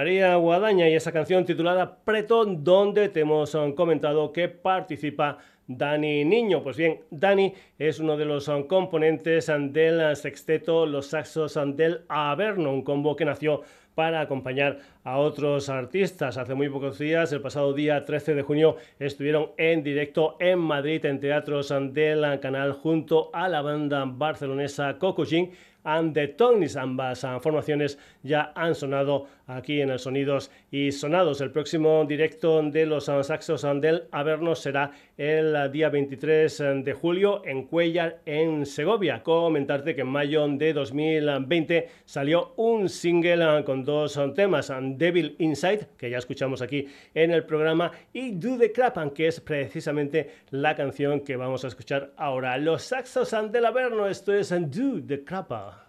María 0.04 0.36
Guadaña 0.36 0.90
y 0.90 0.96
esa 0.96 1.14
canción 1.14 1.46
titulada 1.46 2.00
Preto, 2.04 2.44
donde 2.44 3.08
te 3.08 3.22
hemos 3.22 3.56
um, 3.56 3.72
comentado 3.72 4.34
que 4.34 4.50
participa 4.50 5.38
Dani 5.66 6.26
Niño. 6.26 6.62
Pues 6.62 6.76
bien, 6.76 7.00
Dani 7.10 7.54
es 7.80 8.02
uno 8.02 8.18
de 8.18 8.26
los 8.26 8.50
um, 8.50 8.64
componentes 8.64 9.48
um, 9.48 9.72
del 9.72 10.14
sexteto 10.18 10.86
Los 10.86 11.08
Saxos 11.08 11.58
del 11.78 12.02
Averno, 12.10 12.74
un 12.74 12.82
combo 12.82 13.16
que 13.16 13.24
nació 13.24 13.62
para 13.96 14.20
acompañar 14.20 14.80
a 15.06 15.20
otros 15.20 15.70
artistas. 15.70 16.38
Hace 16.38 16.54
muy 16.54 16.68
pocos 16.68 17.00
días, 17.00 17.32
el 17.32 17.40
pasado 17.40 17.72
día 17.72 18.04
13 18.04 18.36
de 18.36 18.42
junio, 18.42 18.76
estuvieron 19.00 19.52
en 19.56 19.84
directo 19.84 20.36
en 20.42 20.60
Madrid 20.60 21.06
en 21.06 21.22
teatros 21.22 21.74
del 21.92 22.42
canal 22.42 22.74
junto 22.74 23.30
a 23.32 23.48
la 23.48 23.62
banda 23.62 24.04
barcelonesa 24.06 24.98
Cocojin 24.98 25.52
and 25.84 26.14
the 26.14 26.28
Tonies. 26.28 26.76
Ambas 26.76 27.26
formaciones 27.42 27.98
ya 28.24 28.52
han 28.56 28.74
sonado 28.74 29.28
aquí 29.46 29.82
en 29.82 29.90
el 29.90 30.00
Sonidos 30.00 30.50
y 30.72 30.92
Sonados. 30.92 31.42
El 31.42 31.52
próximo 31.52 32.06
directo 32.06 32.62
de 32.64 32.86
los 32.86 33.06
Saxos 33.06 33.66
del 33.82 34.06
Averno 34.12 34.56
será 34.56 34.92
el 35.18 35.72
día 35.72 35.90
23 35.90 36.64
de 36.84 36.94
julio 36.94 37.42
en 37.46 37.64
Cuellar, 37.68 38.22
en 38.26 38.66
Segovia. 38.66 39.22
Comentarte 39.22 39.94
que 39.96 40.02
en 40.02 40.08
mayo 40.08 40.48
de 40.48 40.74
2020 40.74 41.90
salió 42.06 42.54
un 42.56 42.90
single 42.90 43.64
con 43.66 43.84
dos 43.84 44.20
temas, 44.34 44.72
Devil 44.96 45.36
Inside, 45.40 45.88
que 45.98 46.10
ya 46.10 46.18
escuchamos 46.18 46.62
aquí 46.62 46.88
en 47.14 47.32
el 47.32 47.46
programa, 47.46 47.92
y 48.14 48.32
Do 48.32 48.58
the 48.58 48.72
Crap, 48.72 49.14
que 49.14 49.28
es 49.28 49.42
precisamente 49.42 50.30
la 50.52 50.76
canción 50.76 51.22
que 51.22 51.36
vamos 51.36 51.66
a 51.66 51.68
escuchar 51.68 52.14
ahora. 52.16 52.58
Los 52.58 52.84
Saxos 52.84 53.36
del 53.52 53.66
Averno, 53.66 54.08
esto 54.08 54.34
es 54.34 54.50
Do 54.50 55.02
the 55.06 55.24
Crap. 55.24 55.83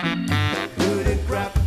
Good 0.00 1.18
crap. 1.26 1.57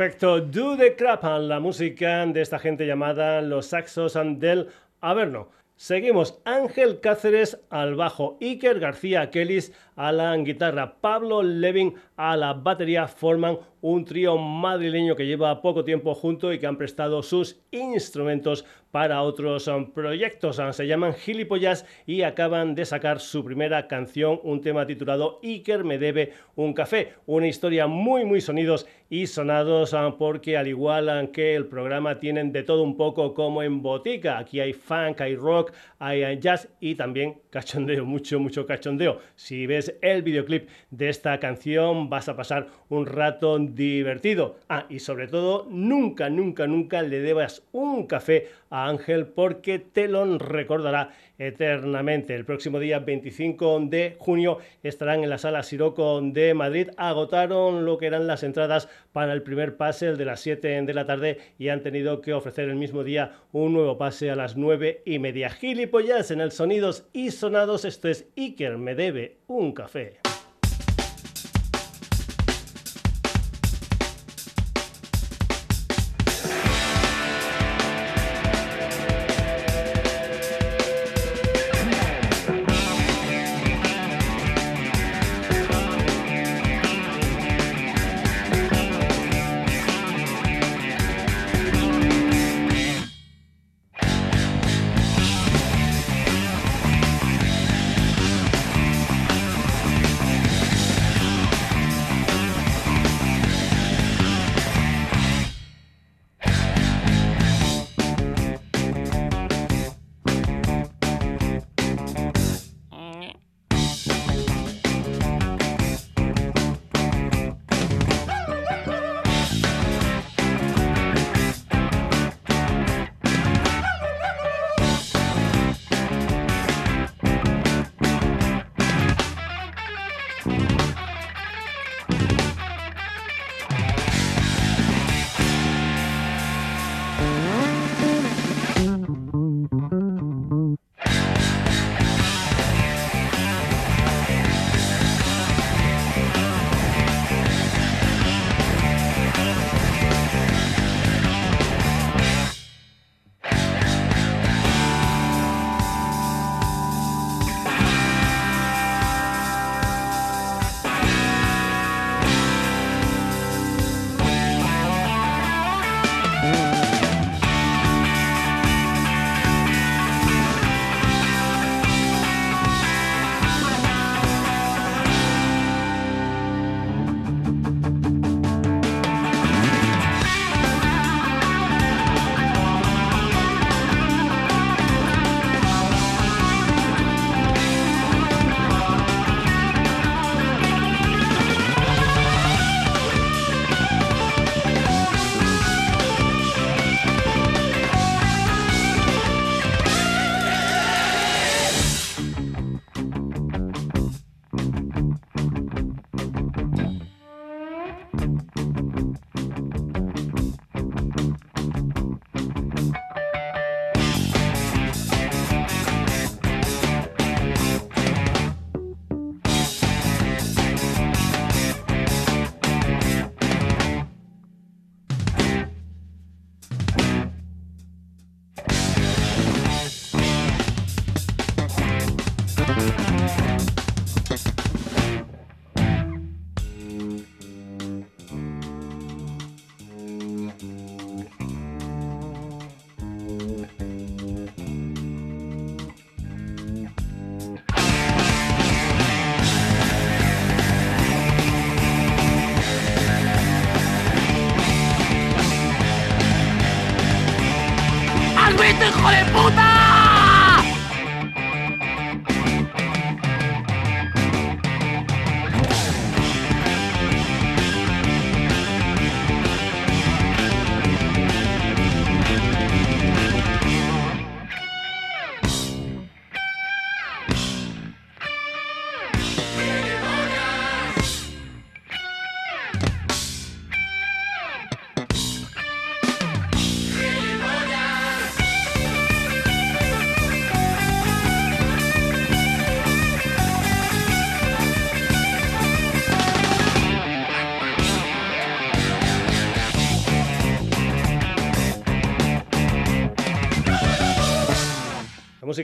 Perfecto, 0.00 0.40
Do 0.40 0.78
the 0.78 0.96
Crap, 0.96 1.24
la 1.24 1.60
música 1.60 2.24
de 2.24 2.40
esta 2.40 2.58
gente 2.58 2.86
llamada 2.86 3.42
Los 3.42 3.66
Saxos 3.66 4.18
del 4.38 4.68
Averno. 5.02 5.50
Seguimos, 5.76 6.40
Ángel 6.46 7.00
Cáceres 7.00 7.60
al 7.68 7.96
bajo, 7.96 8.38
Iker 8.40 8.80
García 8.80 9.30
Kellis 9.30 9.74
a 9.96 10.10
la 10.10 10.34
guitarra, 10.38 10.94
Pablo 11.02 11.42
Levin 11.42 11.96
a 12.16 12.34
la 12.38 12.54
batería 12.54 13.08
forman 13.08 13.58
un 13.80 14.04
trío 14.04 14.36
madrileño 14.36 15.16
que 15.16 15.26
lleva 15.26 15.60
poco 15.62 15.84
tiempo 15.84 16.14
junto 16.14 16.52
y 16.52 16.58
que 16.58 16.66
han 16.66 16.76
prestado 16.76 17.22
sus 17.22 17.60
instrumentos 17.70 18.64
para 18.90 19.22
otros 19.22 19.68
um, 19.68 19.92
proyectos. 19.92 20.58
Um, 20.58 20.72
se 20.72 20.86
llaman 20.86 21.14
Gilipollas 21.14 21.86
y 22.06 22.22
acaban 22.22 22.74
de 22.74 22.84
sacar 22.84 23.20
su 23.20 23.44
primera 23.44 23.86
canción, 23.86 24.40
un 24.42 24.60
tema 24.60 24.86
titulado 24.86 25.38
Iker 25.42 25.84
me 25.84 25.98
debe 25.98 26.32
un 26.56 26.72
café. 26.72 27.14
Una 27.26 27.46
historia 27.46 27.86
muy, 27.86 28.24
muy 28.24 28.40
sonidos 28.40 28.86
y 29.08 29.26
sonados 29.26 29.92
um, 29.92 30.16
porque 30.16 30.56
al 30.56 30.68
igual 30.68 31.30
que 31.32 31.54
el 31.54 31.66
programa 31.66 32.18
tienen 32.18 32.52
de 32.52 32.62
todo 32.62 32.82
un 32.82 32.96
poco 32.96 33.34
como 33.34 33.62
en 33.62 33.82
botica. 33.82 34.38
Aquí 34.38 34.60
hay 34.60 34.72
funk, 34.72 35.20
hay 35.20 35.36
rock, 35.36 35.72
hay 35.98 36.38
jazz 36.38 36.68
y 36.80 36.94
también 36.94 37.40
cachondeo, 37.50 38.04
mucho, 38.04 38.40
mucho 38.40 38.66
cachondeo. 38.66 39.18
Si 39.36 39.66
ves 39.66 39.96
el 40.02 40.22
videoclip 40.22 40.68
de 40.90 41.08
esta 41.08 41.38
canción 41.38 42.08
vas 42.10 42.28
a 42.28 42.36
pasar 42.36 42.68
un 42.88 43.06
rato 43.06 43.58
divertido. 43.74 44.56
Ah, 44.68 44.86
y 44.88 44.98
sobre 45.00 45.28
todo, 45.28 45.66
nunca, 45.70 46.30
nunca, 46.30 46.66
nunca 46.66 47.02
le 47.02 47.20
debas 47.20 47.62
un 47.72 48.06
café 48.06 48.48
a 48.70 48.88
Ángel 48.88 49.26
porque 49.26 49.78
te 49.78 50.06
recordará 50.08 51.10
eternamente. 51.38 52.34
El 52.34 52.44
próximo 52.44 52.78
día 52.78 52.98
25 52.98 53.80
de 53.84 54.16
junio 54.18 54.58
estarán 54.82 55.24
en 55.24 55.30
la 55.30 55.38
sala 55.38 55.62
Siroco 55.62 56.20
de 56.20 56.54
Madrid. 56.54 56.90
Agotaron 56.96 57.84
lo 57.84 57.98
que 57.98 58.06
eran 58.06 58.26
las 58.26 58.42
entradas 58.42 58.88
para 59.12 59.32
el 59.32 59.42
primer 59.42 59.76
pase, 59.76 60.08
el 60.08 60.18
de 60.18 60.24
las 60.26 60.40
7 60.40 60.82
de 60.82 60.94
la 60.94 61.06
tarde, 61.06 61.38
y 61.58 61.68
han 61.68 61.82
tenido 61.82 62.20
que 62.20 62.34
ofrecer 62.34 62.68
el 62.68 62.76
mismo 62.76 63.04
día 63.04 63.32
un 63.52 63.72
nuevo 63.72 63.98
pase 63.98 64.30
a 64.30 64.36
las 64.36 64.56
9 64.56 65.02
y 65.04 65.18
media. 65.18 65.50
Gilipollas 65.50 66.30
en 66.30 66.40
el 66.40 66.52
Sonidos 66.52 67.06
y 67.12 67.30
Sonados. 67.30 67.84
Esto 67.84 68.08
es 68.08 68.26
Iker 68.36 68.78
me 68.78 68.94
debe 68.94 69.38
un 69.46 69.72
café. 69.72 70.20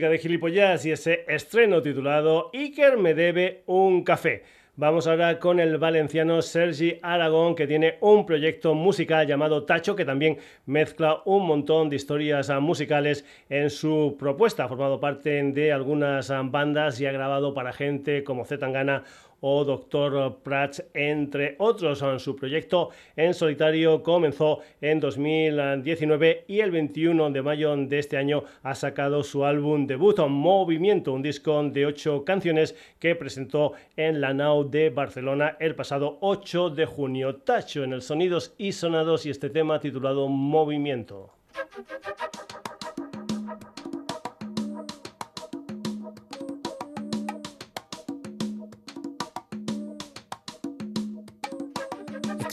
De 0.05 0.19
gilipollas 0.19 0.85
y 0.85 0.91
ese 0.91 1.25
estreno 1.27 1.81
titulado 1.81 2.51
Iker 2.53 2.97
me 2.97 3.15
debe 3.15 3.63
un 3.65 4.03
café. 4.03 4.43
Vamos 4.75 5.07
ahora 5.07 5.39
con 5.39 5.59
el 5.59 5.79
valenciano 5.79 6.39
Sergi 6.43 6.99
Aragón, 7.01 7.55
que 7.55 7.65
tiene 7.65 7.97
un 7.99 8.27
proyecto 8.27 8.75
musical 8.75 9.25
llamado 9.25 9.65
Tacho, 9.65 9.95
que 9.95 10.05
también 10.05 10.37
mezcla 10.67 11.23
un 11.25 11.47
montón 11.47 11.89
de 11.89 11.95
historias 11.95 12.51
musicales 12.61 13.25
en 13.49 13.71
su 13.71 14.15
propuesta. 14.19 14.65
Ha 14.65 14.67
formado 14.67 14.99
parte 14.99 15.41
de 15.41 15.71
algunas 15.71 16.31
bandas 16.51 17.01
y 17.01 17.07
ha 17.07 17.11
grabado 17.11 17.55
para 17.55 17.73
gente 17.73 18.23
como 18.23 18.45
Zetangana 18.45 19.03
o 19.41 19.63
Dr. 19.63 20.37
Prats, 20.43 20.83
entre 20.93 21.55
otros. 21.59 22.03
Su 22.21 22.35
proyecto 22.35 22.89
en 23.15 23.33
solitario 23.33 24.03
comenzó 24.03 24.59
en 24.81 24.99
2019 24.99 26.45
y 26.47 26.59
el 26.59 26.71
21 26.71 27.31
de 27.31 27.41
mayo 27.41 27.75
de 27.75 27.99
este 27.99 28.17
año 28.17 28.43
ha 28.63 28.75
sacado 28.75 29.23
su 29.23 29.45
álbum 29.45 29.87
debut, 29.87 30.19
Movimiento, 30.27 31.13
un 31.13 31.21
disco 31.21 31.61
de 31.63 31.85
ocho 31.85 32.23
canciones 32.23 32.75
que 32.99 33.15
presentó 33.15 33.73
en 33.95 34.21
la 34.21 34.33
NAU 34.33 34.69
de 34.69 34.89
Barcelona 34.89 35.57
el 35.59 35.75
pasado 35.75 36.17
8 36.21 36.71
de 36.71 36.85
junio. 36.85 37.35
Tacho 37.35 37.83
en 37.83 37.93
el 37.93 38.01
Sonidos 38.01 38.53
y 38.57 38.71
Sonados 38.71 39.25
y 39.25 39.29
este 39.29 39.49
tema 39.49 39.79
titulado 39.79 40.27
Movimiento. 40.27 41.31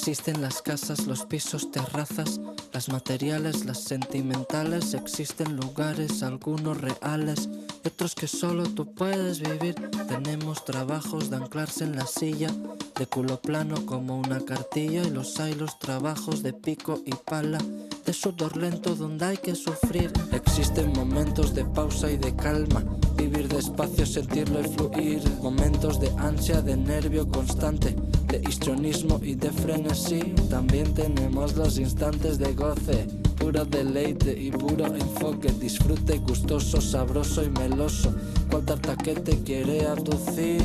Existen 0.06 0.42
las 0.42 0.60
casas, 0.60 1.06
los 1.06 1.24
pisos, 1.24 1.70
terrazas, 1.70 2.38
las 2.74 2.90
materiales, 2.90 3.64
las 3.64 3.78
sentimentales. 3.80 4.92
Existen 4.92 5.56
lugares, 5.56 6.22
algunos 6.22 6.78
reales 6.78 7.48
otros 7.86 8.14
que 8.14 8.26
solo 8.26 8.64
tú 8.64 8.92
puedes 8.94 9.40
vivir. 9.40 9.74
Tenemos 10.06 10.62
trabajos 10.66 11.30
de 11.30 11.36
anclarse 11.36 11.84
en 11.84 11.96
la 11.96 12.06
silla, 12.06 12.50
de 12.98 13.06
culo 13.06 13.40
plano 13.40 13.86
como 13.86 14.18
una 14.18 14.40
cartilla. 14.40 15.02
Y 15.04 15.10
los 15.10 15.40
hay 15.40 15.54
los 15.54 15.78
trabajos 15.78 16.42
de 16.42 16.52
pico 16.52 17.00
y 17.06 17.12
pala, 17.12 17.56
de 18.04 18.12
sudor 18.12 18.58
lento 18.58 18.94
donde 18.96 19.24
hay 19.24 19.36
que 19.38 19.54
sufrir. 19.54 20.12
Existen 20.32 20.92
momentos 20.92 21.54
de 21.54 21.64
pausa 21.64 22.10
y 22.10 22.18
de 22.18 22.36
calma. 22.36 22.84
Vivir 23.16 23.48
despacio, 23.48 24.04
sentirlo 24.04 24.60
y 24.60 24.64
fluir. 24.64 25.22
Momentos 25.40 25.98
de 25.98 26.10
ansia, 26.18 26.60
de 26.60 26.76
nervio 26.76 27.26
constante 27.26 27.96
de 28.38 28.48
histrionismo 28.48 29.20
y 29.22 29.34
de 29.34 29.50
frenesí. 29.50 30.20
También 30.50 30.92
tenemos 30.94 31.56
los 31.56 31.78
instantes 31.78 32.38
de 32.38 32.52
goce, 32.54 33.06
puro 33.38 33.64
deleite 33.64 34.32
y 34.32 34.50
puro 34.50 34.86
enfoque. 34.86 35.52
Disfrute 35.52 36.18
gustoso, 36.18 36.80
sabroso 36.80 37.44
y 37.44 37.50
meloso. 37.50 38.14
Cual 38.50 38.64
tarta 38.64 38.96
que 38.96 39.14
te 39.14 39.42
quiere 39.42 39.86
abducir. 39.86 40.62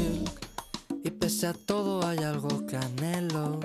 Y 1.03 1.11
pese 1.11 1.47
a 1.47 1.53
todo 1.53 2.05
hay 2.05 2.19
algo 2.19 2.65
que 2.65 2.77
anhelo, 2.77 3.59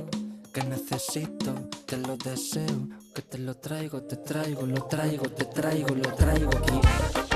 que 0.52 0.62
necesito, 0.64 1.54
que 1.86 1.96
lo 1.96 2.16
deseo, 2.16 2.88
que 3.14 3.22
te 3.22 3.38
lo 3.38 3.56
traigo, 3.56 4.02
te 4.02 4.16
traigo, 4.16 4.66
lo 4.66 4.84
traigo, 4.84 5.24
te 5.30 5.44
traigo, 5.46 5.94
lo 5.94 6.14
traigo 6.14 6.50
aquí. 6.50 7.33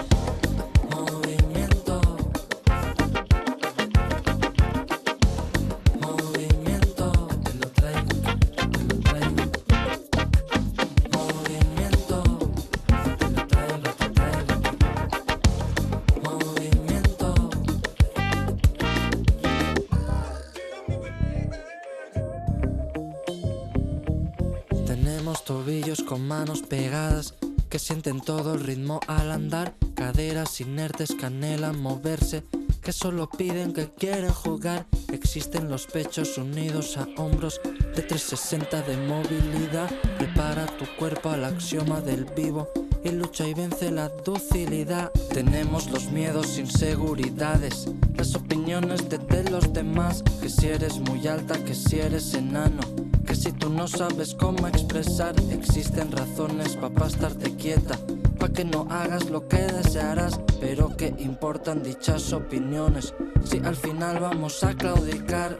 Sienten 28.09 28.25
todo 28.25 28.55
el 28.55 28.61
ritmo 28.61 29.01
al 29.07 29.31
andar, 29.31 29.75
caderas 29.95 30.63
inertes 30.63 31.15
canelan 31.15 31.79
moverse, 31.79 32.43
que 32.81 32.91
solo 32.91 33.29
piden 33.29 33.75
que 33.75 33.91
quieren 33.91 34.31
jugar. 34.31 34.87
Existen 35.13 35.69
los 35.69 35.87
pechos 35.87 36.39
unidos 36.39 36.97
a 36.97 37.07
hombros 37.21 37.61
de 37.95 38.03
360 38.03 38.81
de 38.83 38.97
movilidad. 38.97 39.91
Prepara 40.17 40.65
tu 40.79 40.87
cuerpo 40.97 41.29
al 41.29 41.45
axioma 41.45 42.01
del 42.01 42.25
vivo 42.25 42.67
y 43.05 43.11
lucha 43.11 43.47
y 43.47 43.55
vence 43.55 43.91
la 43.91 44.09
docilidad. 44.09 45.11
Tenemos 45.33 45.91
los 45.91 46.11
miedos, 46.11 46.59
inseguridades, 46.59 47.89
las 48.17 48.35
opiniones 48.35 49.09
de, 49.09 49.19
los 49.51 49.73
demás. 49.73 50.23
Que 50.41 50.49
si 50.49 50.69
eres 50.69 50.99
muy 50.99 51.27
alta, 51.27 51.63
que 51.65 51.75
si 51.75 52.01
eres 52.01 52.35
enano 52.35 52.81
que 53.29 53.35
si 53.35 53.53
tú 53.53 53.69
no 53.69 53.87
sabes 53.87 54.35
cómo 54.35 54.67
expresar, 54.69 55.35
existen 55.51 56.11
razones 56.11 56.77
para 56.77 57.07
estarte 57.07 57.55
quieta, 57.57 57.99
para 58.39 58.55
que 58.55 58.65
no 58.65 58.87
hagas 58.89 59.29
lo 59.29 59.47
que 59.47 59.59
desearás, 59.59 60.41
pero 60.59 60.97
que 60.97 61.15
importan 61.19 61.83
dichas 61.83 62.33
opiniones, 62.33 63.13
si 63.45 63.59
al 63.59 63.77
final 63.77 64.21
vamos 64.21 64.65
a 64.65 64.75
claudicar. 64.75 65.55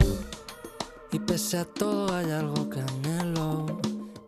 Y 1.11 1.19
pese 1.19 1.59
a 1.59 1.65
todo 1.65 2.11
hay 2.15 2.31
algo 2.31 2.67
que 2.71 2.79
anhelo, 2.79 3.79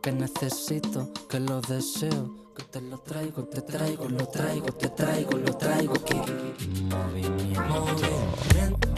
que 0.01 0.11
necesito, 0.11 1.11
que 1.29 1.39
lo 1.39 1.61
deseo, 1.61 2.35
que 2.55 2.63
te 2.63 2.81
lo 2.81 2.97
traigo, 2.99 3.43
te 3.43 3.61
traigo, 3.61 4.09
lo 4.09 4.27
traigo, 4.27 4.65
te 4.65 4.89
traigo, 4.89 5.37
lo 5.37 5.55
traigo, 5.55 5.93
que 5.93 6.15
movimiento. 6.89 7.61
movimiento. 7.61 8.91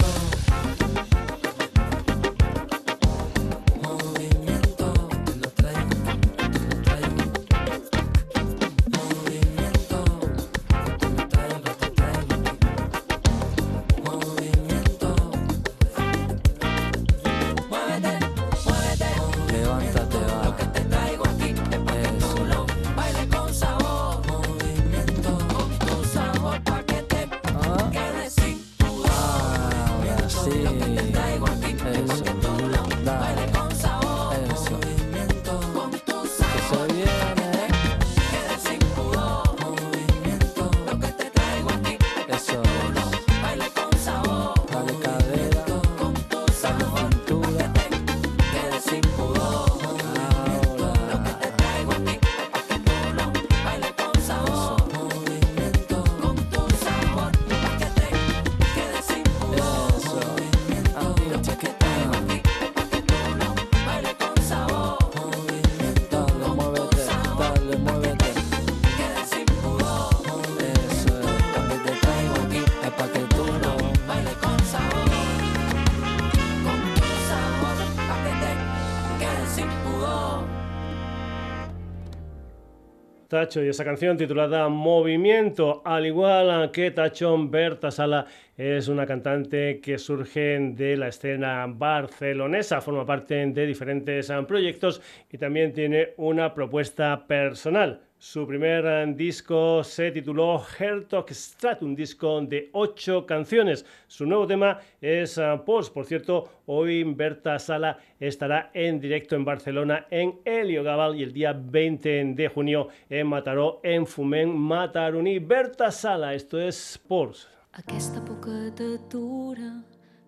Y 83.43 83.67
esa 83.67 83.83
canción 83.83 84.15
titulada 84.15 84.69
Movimiento, 84.69 85.81
al 85.83 86.05
igual 86.05 86.71
que 86.71 86.91
Tachón 86.91 87.51
Berta 87.51 87.91
Sala 87.91 88.25
es 88.55 88.87
una 88.87 89.05
cantante 89.05 89.81
que 89.81 89.97
surge 89.97 90.57
de 90.59 90.95
la 90.95 91.09
escena 91.09 91.65
barcelonesa, 91.67 92.79
forma 92.79 93.05
parte 93.05 93.45
de 93.45 93.65
diferentes 93.65 94.31
proyectos 94.47 95.01
y 95.29 95.37
también 95.37 95.73
tiene 95.73 96.13
una 96.15 96.53
propuesta 96.53 97.27
personal. 97.27 97.99
Su 98.23 98.47
primer 98.47 98.85
eh, 98.85 99.13
disco 99.13 99.83
se 99.83 100.09
tituló 100.09 100.63
Hertog 100.79 101.29
Strat, 101.29 101.83
un 101.83 101.93
disco 101.93 102.39
de 102.39 102.69
ocho 102.71 103.25
canciones. 103.25 103.85
Su 104.07 104.25
nuevo 104.25 104.47
tema 104.47 104.79
es 105.01 105.37
eh, 105.37 105.61
Post. 105.65 105.93
Por 105.93 106.05
cierto, 106.05 106.61
hoy 106.67 107.03
Berta 107.03 107.59
Sala 107.59 107.97
estará 108.17 108.71
en 108.73 109.01
directo 109.01 109.35
en 109.35 109.43
Barcelona 109.43 110.07
en 110.09 110.39
Helio 110.45 110.85
Gabal 110.85 111.17
y 111.17 111.23
el 111.23 111.33
día 111.33 111.51
20 111.51 112.33
de 112.33 112.47
junio 112.47 112.87
en 113.09 113.27
Mataró, 113.27 113.81
en 113.83 114.07
Fumén, 114.07 114.57
Mataruní. 114.57 115.39
Berta 115.39 115.91
Sala, 115.91 116.33
esto 116.33 116.61
es 116.61 116.97
Post. 117.05 117.49
Aquesta 117.73 118.21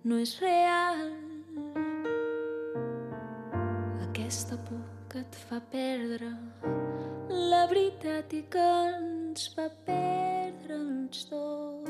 no 0.04 0.18
real. 0.42 1.14
Aquesta 4.10 4.58
que 5.16 5.22
et 5.22 5.36
fa 5.48 5.62
perdre 5.72 6.28
la 7.32 7.62
veritat 7.72 8.34
i 8.36 8.42
que 8.52 8.64
ens 8.84 9.46
fa 9.56 9.70
perdre 9.88 10.76
els 10.76 11.22
dos. 11.30 11.86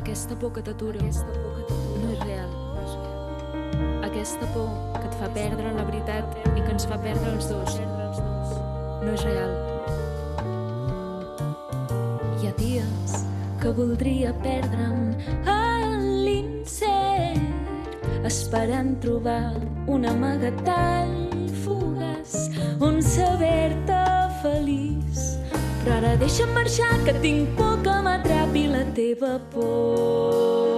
Aquesta 0.00 0.38
por 0.40 0.54
que 0.56 0.62
t'atura, 0.64 1.02
no 1.04 2.08
és 2.14 2.22
real. 2.24 2.54
Aquesta 4.08 4.48
por 4.54 4.70
que 4.96 5.10
et 5.10 5.18
fa 5.20 5.28
perdre 5.34 5.74
la 5.76 5.84
veritat 5.90 6.38
i 6.54 6.62
que 6.62 6.70
ens 6.72 6.88
fa 6.88 6.96
perdre 7.04 7.34
els 7.34 7.50
dos, 7.52 7.76
no 9.04 9.10
és 9.12 9.24
real. 9.28 9.52
Hi 12.38 12.48
ha 12.48 12.54
dies 12.62 13.18
que 13.60 13.74
voldria 13.82 14.32
perdre'm 14.40 15.12
en 15.58 16.08
l'incert, 16.24 17.44
esperant 18.32 18.96
trobar 19.04 19.69
un 19.86 20.04
amagatall 20.04 21.12
fugaç 21.64 22.50
on 22.80 23.00
saber-te 23.02 24.02
feliç. 24.42 25.20
Però 25.84 25.96
ara 26.00 26.16
deixa'm 26.20 26.52
marxar, 26.54 26.96
que 27.04 27.14
tinc 27.22 27.54
por 27.58 27.78
que 27.84 28.00
m'atrapi 28.06 28.66
la 28.72 28.84
teva 28.96 29.38
por. 29.54 30.69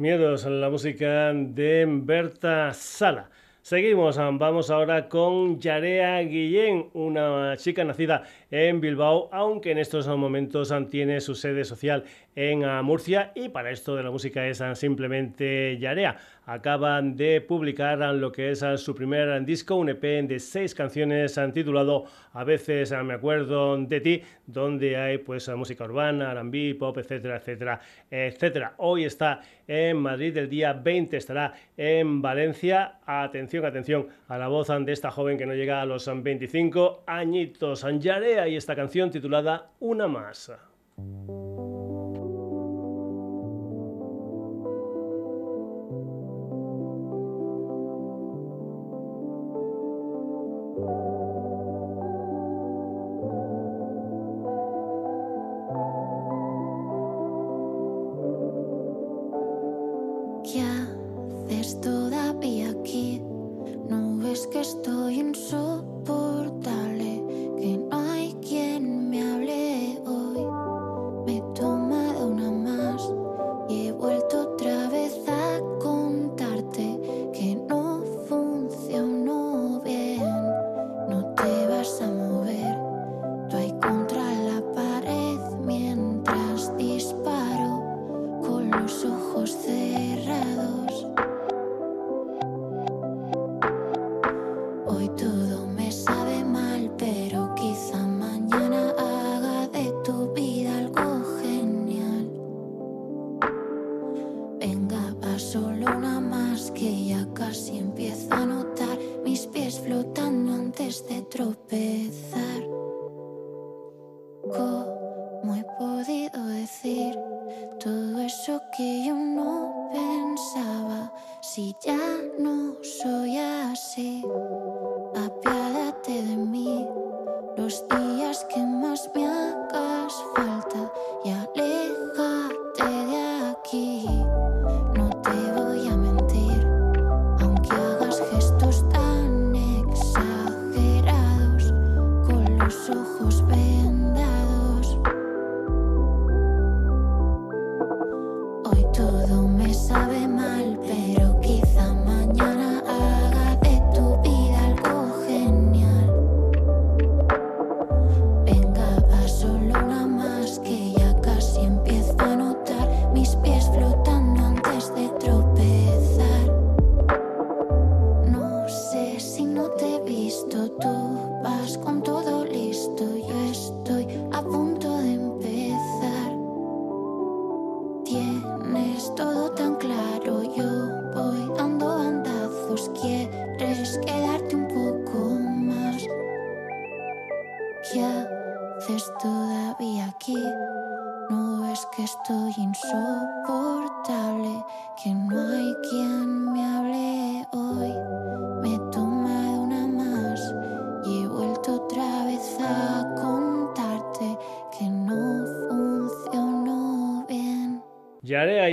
Miedos, 0.00 0.46
la 0.46 0.70
música 0.70 1.30
de 1.34 1.84
Berta 1.86 2.72
Sala. 2.72 3.28
Seguimos, 3.60 4.16
vamos 4.16 4.70
ahora 4.70 5.10
con 5.10 5.60
Yarea 5.60 6.20
Guillén, 6.20 6.88
una 6.94 7.54
chica 7.58 7.84
nacida 7.84 8.22
en 8.50 8.80
Bilbao, 8.80 9.28
aunque 9.30 9.72
en 9.72 9.76
estos 9.76 10.08
momentos 10.08 10.72
tiene 10.88 11.20
su 11.20 11.34
sede 11.34 11.66
social 11.66 12.04
en 12.34 12.64
Murcia 12.82 13.32
y 13.34 13.50
para 13.50 13.70
esto 13.70 13.94
de 13.94 14.02
la 14.02 14.10
música 14.10 14.46
es 14.46 14.62
simplemente 14.72 15.76
Yarea 15.78 16.16
acaban 16.50 17.14
de 17.14 17.40
publicar 17.40 17.98
lo 18.14 18.32
que 18.32 18.50
es 18.50 18.64
su 18.76 18.92
primer 18.92 19.44
disco, 19.44 19.76
un 19.76 19.90
EP 19.90 20.02
de 20.26 20.40
seis 20.40 20.74
canciones 20.74 21.38
titulado 21.54 22.06
A 22.32 22.42
veces 22.42 22.92
me 23.04 23.14
acuerdo 23.14 23.76
de 23.76 24.00
ti, 24.00 24.22
donde 24.46 24.96
hay 24.96 25.18
pues 25.18 25.48
música 25.50 25.84
urbana, 25.84 26.32
R&B, 26.32 26.74
pop, 26.76 26.98
etcétera, 26.98 27.36
etcétera, 27.36 27.80
etcétera. 28.10 28.74
Hoy 28.78 29.04
está 29.04 29.42
en 29.68 29.98
Madrid, 29.98 30.36
el 30.38 30.50
día 30.50 30.72
20 30.72 31.16
estará 31.16 31.54
en 31.76 32.20
Valencia. 32.20 32.98
Atención, 33.06 33.64
atención 33.64 34.08
a 34.26 34.36
la 34.36 34.48
voz 34.48 34.66
de 34.68 34.92
esta 34.92 35.12
joven 35.12 35.38
que 35.38 35.46
no 35.46 35.54
llega 35.54 35.80
a 35.80 35.86
los 35.86 36.10
25 36.12 37.04
añitos. 37.06 37.86
Yarea 38.00 38.48
y 38.48 38.56
esta 38.56 38.74
canción 38.74 39.12
titulada 39.12 39.70
Una 39.78 40.08
más. 40.08 40.50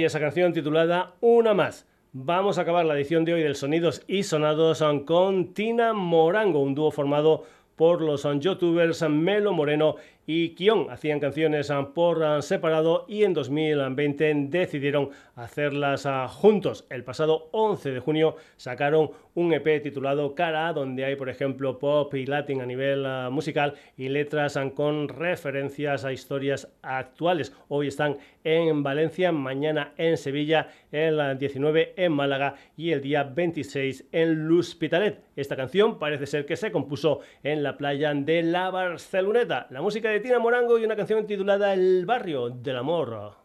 Esa 0.08 0.22
canción 0.22 0.54
titulada 0.54 1.16
Una 1.20 1.54
más. 1.54 1.86
Vamos 2.14 2.58
a 2.58 2.62
acabar 2.62 2.86
la 2.86 2.96
edición 2.96 3.26
de 3.26 3.34
hoy 3.34 3.44
del 3.44 3.58
Sonidos 3.58 4.04
y 4.08 4.24
Sonados 4.24 4.82
con 5.06 5.54
Tina 5.54 5.92
Morango, 5.92 6.62
un 6.62 6.76
dúo 6.76 6.92
formado 6.92 7.44
por 7.76 8.02
los 8.02 8.26
youtubers 8.40 9.02
Melo 9.10 9.52
Moreno 9.52 9.98
y 10.26 10.56
Kion 10.56 10.90
hacían 10.90 11.20
canciones 11.20 11.70
por 11.94 12.42
separado 12.42 13.04
y 13.10 13.24
en 13.24 13.34
2020 13.34 14.34
decidieron 14.48 15.10
hacerlas 15.38 16.06
ah, 16.06 16.28
juntos. 16.28 16.86
El 16.90 17.04
pasado 17.04 17.50
11 17.52 17.92
de 17.92 18.00
junio 18.00 18.36
sacaron 18.58 19.12
un 19.36 19.54
EP 19.54 19.82
titulado 19.82 20.34
Cara, 20.36 20.74
donde 20.74 21.06
hay 21.06 21.16
por 21.16 21.30
ejemplo 21.30 21.78
pop 21.78 22.14
y 22.16 22.26
latin 22.26 22.60
a 22.60 22.66
nivel 22.66 23.06
musical 23.32 23.76
y 23.96 24.10
letras 24.10 24.60
con 24.76 25.08
referencias 25.08 26.04
a 26.04 26.12
historias 26.12 26.74
actuales. 26.82 27.56
Hoy 27.68 27.88
están 27.88 28.18
en 28.44 28.82
Valencia, 28.82 29.32
mañana 29.32 29.94
en 29.98 30.18
Sevilla, 30.18 30.70
el 30.92 31.38
19 31.38 31.94
en 31.96 32.12
Málaga 32.12 32.56
y 32.76 32.92
el 32.92 33.02
día 33.02 33.24
26 33.24 34.08
en 34.12 34.48
L'Hospitalet. 34.48 35.22
Esta 35.36 35.56
canción 35.56 36.00
parece 36.00 36.26
ser 36.26 36.48
que 36.48 36.56
se 36.56 36.72
compuso 36.72 37.20
en 37.44 37.62
la 37.62 37.78
playa 37.78 38.12
de 38.14 38.42
la 38.42 38.72
Barceloneta. 38.72 39.68
La 39.70 39.84
música 39.84 40.10
de 40.10 40.20
Tina 40.20 40.40
Morango 40.40 40.80
y 40.80 40.86
una 40.86 40.96
canción 40.96 41.28
titulada 41.28 41.74
El 41.74 42.08
barrio 42.08 42.50
del 42.50 42.78
amor. 42.78 43.36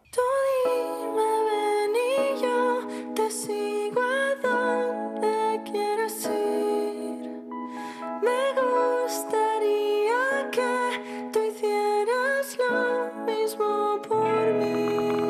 Te 3.14 3.30
sigo 3.30 4.00
a 4.00 4.46
donde 4.46 5.60
quieras 5.70 6.24
ir. 6.24 7.42
Me 8.22 8.42
gustaría 8.60 10.50
que 10.50 11.30
tú 11.32 11.40
hicieras 11.40 12.56
lo 12.58 13.24
mismo 13.26 14.00
por 14.08 14.54
mí. 14.54 15.26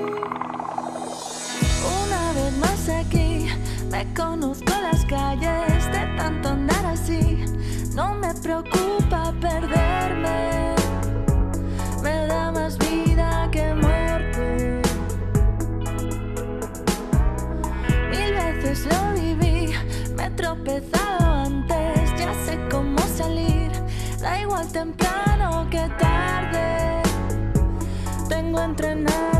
Una 2.04 2.32
vez 2.34 2.52
más 2.58 2.88
aquí, 2.88 3.48
me 3.90 4.06
conozco 4.14 4.72
las 4.80 5.04
calles 5.06 5.86
de 5.86 6.16
tanto 6.16 6.50
andar 6.50 6.86
así. 6.86 7.44
No 7.94 8.14
me 8.14 8.32
preocupa 8.34 9.32
perderme 9.40 9.81
tropezado 20.64 21.24
antes, 21.24 22.10
ya 22.18 22.32
sé 22.44 22.58
cómo 22.70 22.98
salir, 23.16 23.70
da 24.20 24.40
igual 24.40 24.66
temprano 24.68 25.66
que 25.70 25.88
tarde, 25.98 27.02
tengo 28.28 28.60
entrenado 28.60 29.31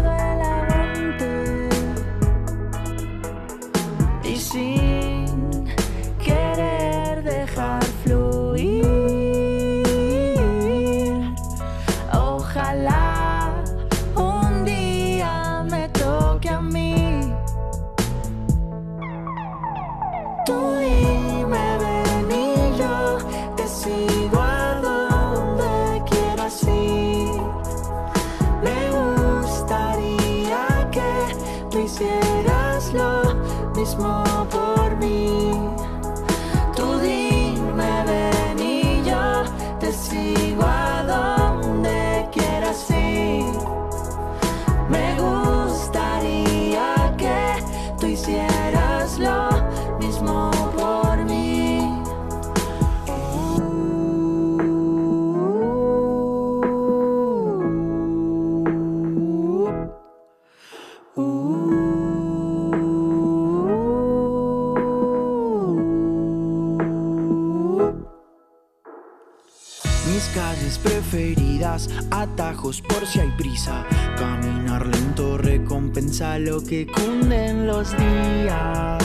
atajos 72.13 72.83
por 72.83 73.07
si 73.07 73.21
hay 73.21 73.31
prisa. 73.33 73.85
Caminar 74.19 74.87
lento 74.87 75.39
recompensa 75.39 76.39
lo 76.39 76.63
que 76.63 76.87
cunden 76.87 77.67
los 77.67 77.97
días. 77.97 79.03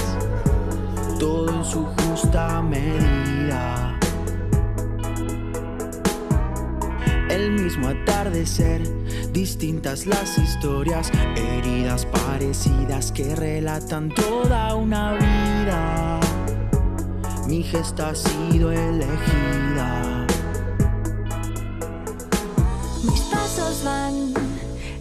Todo 1.20 1.50
en 1.50 1.66
su 1.66 1.86
justa 1.86 2.62
medida. 2.62 3.98
El 7.30 7.52
mismo 7.52 7.88
atardecer, 7.88 8.82
distintas 9.32 10.06
las 10.06 10.38
historias, 10.38 11.12
heridas 11.36 12.06
parecidas 12.06 13.12
que 13.12 13.36
relatan 13.36 14.10
toda 14.10 14.76
una 14.76 15.14
vida. 15.14 16.20
Mi 17.48 17.64
gesta 17.64 18.10
ha 18.10 18.16
sido 18.16 18.72
elegida. 18.72 20.17
Van 23.84 24.34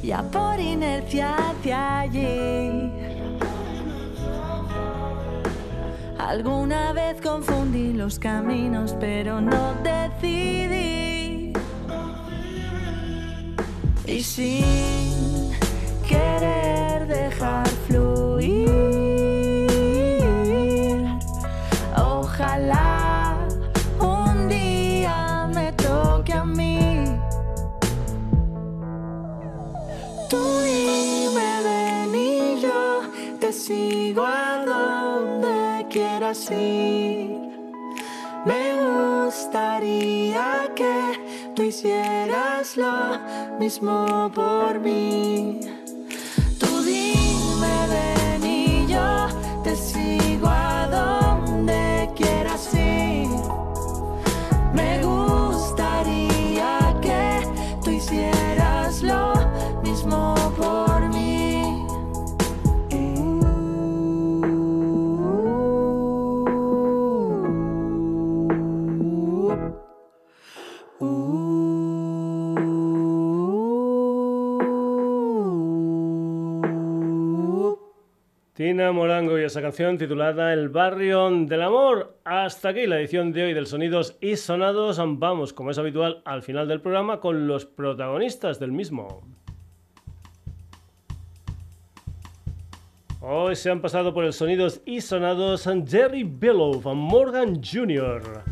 ya 0.03 0.23
por 0.23 0.59
inercia 0.59 1.35
hacia 1.37 2.01
allí. 2.01 2.91
Alguna 6.19 6.93
vez 6.93 7.20
confundí 7.20 7.93
los 7.93 8.19
caminos, 8.19 8.97
pero 8.99 9.41
no 9.41 9.74
decidí. 9.83 11.53
Y 14.07 14.23
sin 14.23 15.16
Me 36.51 37.27
gustaría 39.24 40.73
que 40.77 41.52
tú 41.55 41.62
hicieras 41.62 42.77
lo 42.77 43.18
mismo 43.59 44.31
por 44.32 44.78
mí. 44.78 45.60
Tina 78.67 78.91
Morango 78.91 79.39
y 79.39 79.45
esa 79.45 79.63
canción 79.63 79.97
titulada 79.97 80.53
El 80.53 80.71
barrio 80.71 81.31
del 81.31 81.63
amor. 81.63 82.19
Hasta 82.25 82.71
aquí 82.71 82.89
la 82.89 82.99
edición 82.99 83.31
de 83.31 83.45
hoy 83.45 83.55
del 83.55 83.69
Sonidos 83.69 84.17
y 84.21 84.35
Sonados. 84.35 85.01
Vamos, 85.01 85.53
como 85.53 85.71
es 85.71 85.79
habitual, 85.79 86.21
al 86.25 86.43
final 86.43 86.67
del 86.67 86.81
programa 86.81 87.21
con 87.21 87.47
los 87.47 87.65
protagonistas 87.65 88.59
del 88.59 88.73
mismo. 88.73 89.23
Hoy 93.21 93.55
se 93.55 93.71
han 93.71 93.81
pasado 93.81 94.13
por 94.13 94.25
el 94.25 94.33
Sonidos 94.33 94.81
y 94.85 95.01
Sonados 95.01 95.69
Jerry 95.87 96.25
Bellow, 96.25 96.83
Morgan 96.93 97.63
Jr., 97.63 98.43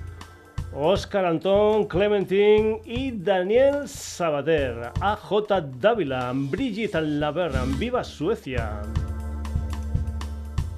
Oscar 0.73 1.25
Antón, 1.25 1.89
Clementine 1.89 2.81
y 2.85 3.11
Daniel 3.11 3.89
Sabater, 3.89 4.93
AJ 5.01 5.81
Dávila, 5.81 6.31
Brigitte 6.33 7.01
Laverne, 7.01 7.77
Viva 7.79 8.05
Suecia. 8.05 8.81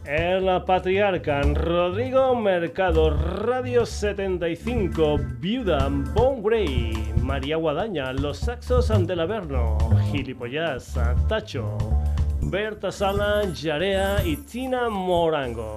El 0.06 0.62
Patriarca, 0.64 1.42
Rodrigo 1.42 2.36
Mercado, 2.36 3.10
Radio 3.10 3.84
75, 3.84 5.18
Viuda, 5.40 5.88
Bon 6.14 6.40
Grey, 6.44 6.92
María 7.22 7.56
Guadaña, 7.56 8.12
Los 8.12 8.38
Saxos 8.38 8.92
ante 8.92 9.14
Averno, 9.14 9.76
Gilipollas, 10.12 10.96
Tacho, 11.28 11.76
Berta 12.40 12.92
Sala, 12.92 13.52
Yarea 13.52 14.24
y 14.24 14.36
Tina 14.36 14.88
Morango. 14.88 15.76